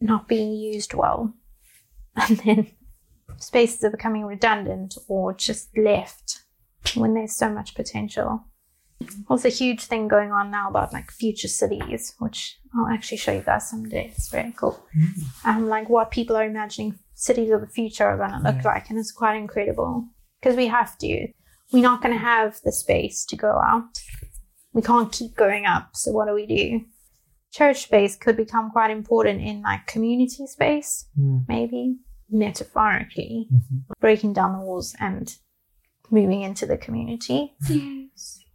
not 0.00 0.28
being 0.28 0.52
used 0.52 0.94
well, 0.94 1.34
and 2.16 2.38
then 2.38 2.70
spaces 3.38 3.82
are 3.82 3.90
becoming 3.90 4.24
redundant 4.24 4.96
or 5.08 5.34
just 5.34 5.76
left 5.76 6.43
when 6.96 7.14
there's 7.14 7.36
so 7.36 7.50
much 7.50 7.74
potential. 7.74 8.44
Also, 9.28 9.48
a 9.48 9.50
huge 9.50 9.84
thing 9.84 10.08
going 10.08 10.32
on 10.32 10.50
now 10.50 10.68
about 10.68 10.92
like 10.92 11.10
future 11.10 11.48
cities, 11.48 12.14
which 12.18 12.58
I'll 12.74 12.86
actually 12.92 13.18
show 13.18 13.32
you 13.32 13.40
guys 13.42 13.68
someday. 13.68 14.12
It's 14.16 14.28
very 14.28 14.52
cool. 14.56 14.78
Um, 15.44 15.68
like 15.68 15.88
what 15.88 16.10
people 16.10 16.36
are 16.36 16.44
imagining 16.44 16.98
cities 17.14 17.50
of 17.50 17.60
the 17.60 17.66
future 17.66 18.04
are 18.06 18.16
going 18.16 18.30
to 18.30 18.38
look 18.38 18.56
Yeah. 18.62 18.72
like, 18.72 18.88
and 18.90 18.98
it's 18.98 19.12
quite 19.12 19.36
incredible 19.36 20.06
because 20.40 20.56
we 20.56 20.68
have 20.68 20.96
to. 20.98 21.28
We're 21.72 21.82
not 21.82 22.02
going 22.02 22.14
to 22.14 22.20
have 22.20 22.60
the 22.64 22.72
space 22.72 23.24
to 23.26 23.36
go 23.36 23.58
out. 23.58 23.98
We 24.72 24.82
can't 24.82 25.10
keep 25.12 25.34
going 25.36 25.66
up. 25.66 25.90
So 25.94 26.12
what 26.12 26.26
do 26.28 26.34
we 26.34 26.46
do? 26.46 26.84
Church 27.52 27.84
space 27.84 28.16
could 28.16 28.36
become 28.36 28.70
quite 28.70 28.90
important 28.90 29.40
in 29.40 29.62
like 29.62 29.86
community 29.86 30.46
space, 30.46 31.06
Mm. 31.18 31.44
maybe 31.48 31.96
metaphorically 32.30 33.48
Mhm. 33.52 33.84
breaking 34.00 34.32
down 34.32 34.52
the 34.52 34.64
walls 34.64 34.94
and 35.00 35.36
moving 36.14 36.42
into 36.42 36.64
the 36.64 36.76
community 36.76 37.54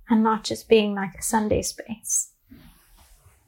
and 0.09 0.23
not 0.23 0.43
just 0.43 0.69
being 0.69 0.95
like 0.95 1.15
a 1.19 1.21
Sunday 1.21 1.61
space. 1.61 2.31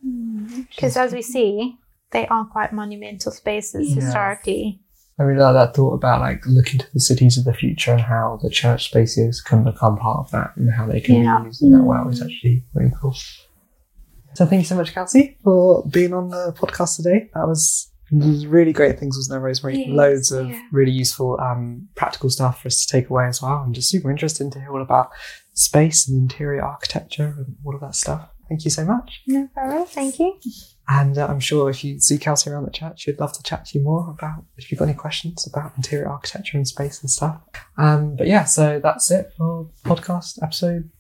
Hmm, 0.04 0.62
because 0.70 0.98
as 0.98 1.14
we 1.14 1.22
see, 1.22 1.78
they 2.12 2.28
are 2.28 2.46
quite 2.46 2.74
monumental 2.74 3.32
spaces 3.32 3.90
Yeah. 3.90 4.02
historically. 4.02 4.82
I 5.20 5.24
really 5.24 5.40
like 5.42 5.54
that 5.54 5.76
thought 5.76 5.94
about 5.94 6.22
like 6.22 6.46
looking 6.46 6.80
to 6.80 6.94
the 6.94 7.00
cities 7.00 7.38
of 7.38 7.44
the 7.46 7.54
future 7.54 7.92
and 7.92 8.02
how 8.02 8.40
the 8.42 8.50
church 8.50 8.86
spaces 8.86 9.42
can 9.42 9.64
become 9.64 9.98
part 9.98 10.20
of 10.20 10.32
that 10.32 10.58
and 10.58 10.72
how 10.72 10.88
they 10.88 11.00
can 11.00 11.24
Yeah. 11.24 11.40
be 11.40 11.46
used 11.48 11.62
in 11.62 11.72
that 11.72 11.84
well 11.84 12.08
is 12.10 12.20
hmm. 12.20 12.26
actually 12.26 12.66
really 12.74 12.94
cool. 13.00 13.16
So 14.34 14.46
thank 14.46 14.62
you 14.62 14.66
so 14.66 14.76
much, 14.76 14.94
Kelsey, 14.94 15.38
for 15.44 15.86
being 15.88 16.14
on 16.14 16.30
the 16.30 16.54
podcast 16.58 16.96
today. 16.98 17.30
That 17.34 17.48
was 17.48 17.91
really 18.12 18.74
great 18.74 19.00
things, 19.00 19.18
wasn't 19.18 19.34
there, 19.34 19.40
Rosemary? 19.40 19.86
Loads 19.88 20.32
of 20.32 20.50
yeah. 20.50 20.62
really 20.72 20.92
useful 20.92 21.40
um, 21.40 21.88
practical 21.96 22.30
stuff 22.30 22.62
for 22.62 22.68
us 22.68 22.86
to 22.86 22.92
take 22.92 23.10
away 23.10 23.26
as 23.26 23.42
well. 23.42 23.64
And 23.64 23.74
just 23.74 23.90
super 23.90 24.12
interesting 24.12 24.52
to 24.52 24.60
hear 24.60 24.72
all 24.72 24.82
about 24.82 25.10
space 25.54 26.08
and 26.08 26.22
interior 26.22 26.64
architecture 26.64 27.36
and 27.38 27.56
all 27.66 27.76
of 27.76 27.82
that 27.82 27.96
stuff. 27.96 28.30
Thank 28.50 28.66
you 28.66 28.72
so 28.72 28.84
much. 28.84 29.22
No 29.28 29.48
problem. 29.54 29.86
Thank 29.86 30.20
you. 30.20 30.38
And 30.90 31.18
uh, 31.18 31.28
I'm 31.28 31.40
sure 31.40 31.70
if 31.70 31.86
you 31.86 32.02
see 32.02 32.18
Kelsey 32.18 32.50
around 32.50 32.66
the 32.66 32.72
chat, 32.72 33.00
she'd 33.00 33.18
love 33.18 33.32
to 33.34 33.44
chat 33.44 33.66
to 33.68 33.78
you 33.78 33.84
more 33.84 34.10
about 34.10 34.44
if 34.58 34.70
you've 34.70 34.80
got 34.80 34.90
any 34.90 34.94
questions 34.94 35.48
about 35.48 35.72
interior 35.78 36.10
architecture 36.10 36.58
and 36.58 36.68
space 36.68 37.02
and 37.02 37.10
stuff. 37.10 37.40
Um, 37.78 38.18
but 38.18 38.28
yeah, 38.28 38.44
so 38.44 38.82
that's 38.84 39.10
it 39.10 39.32
for 39.38 39.70
podcast 39.86 40.44
episode 40.44 40.92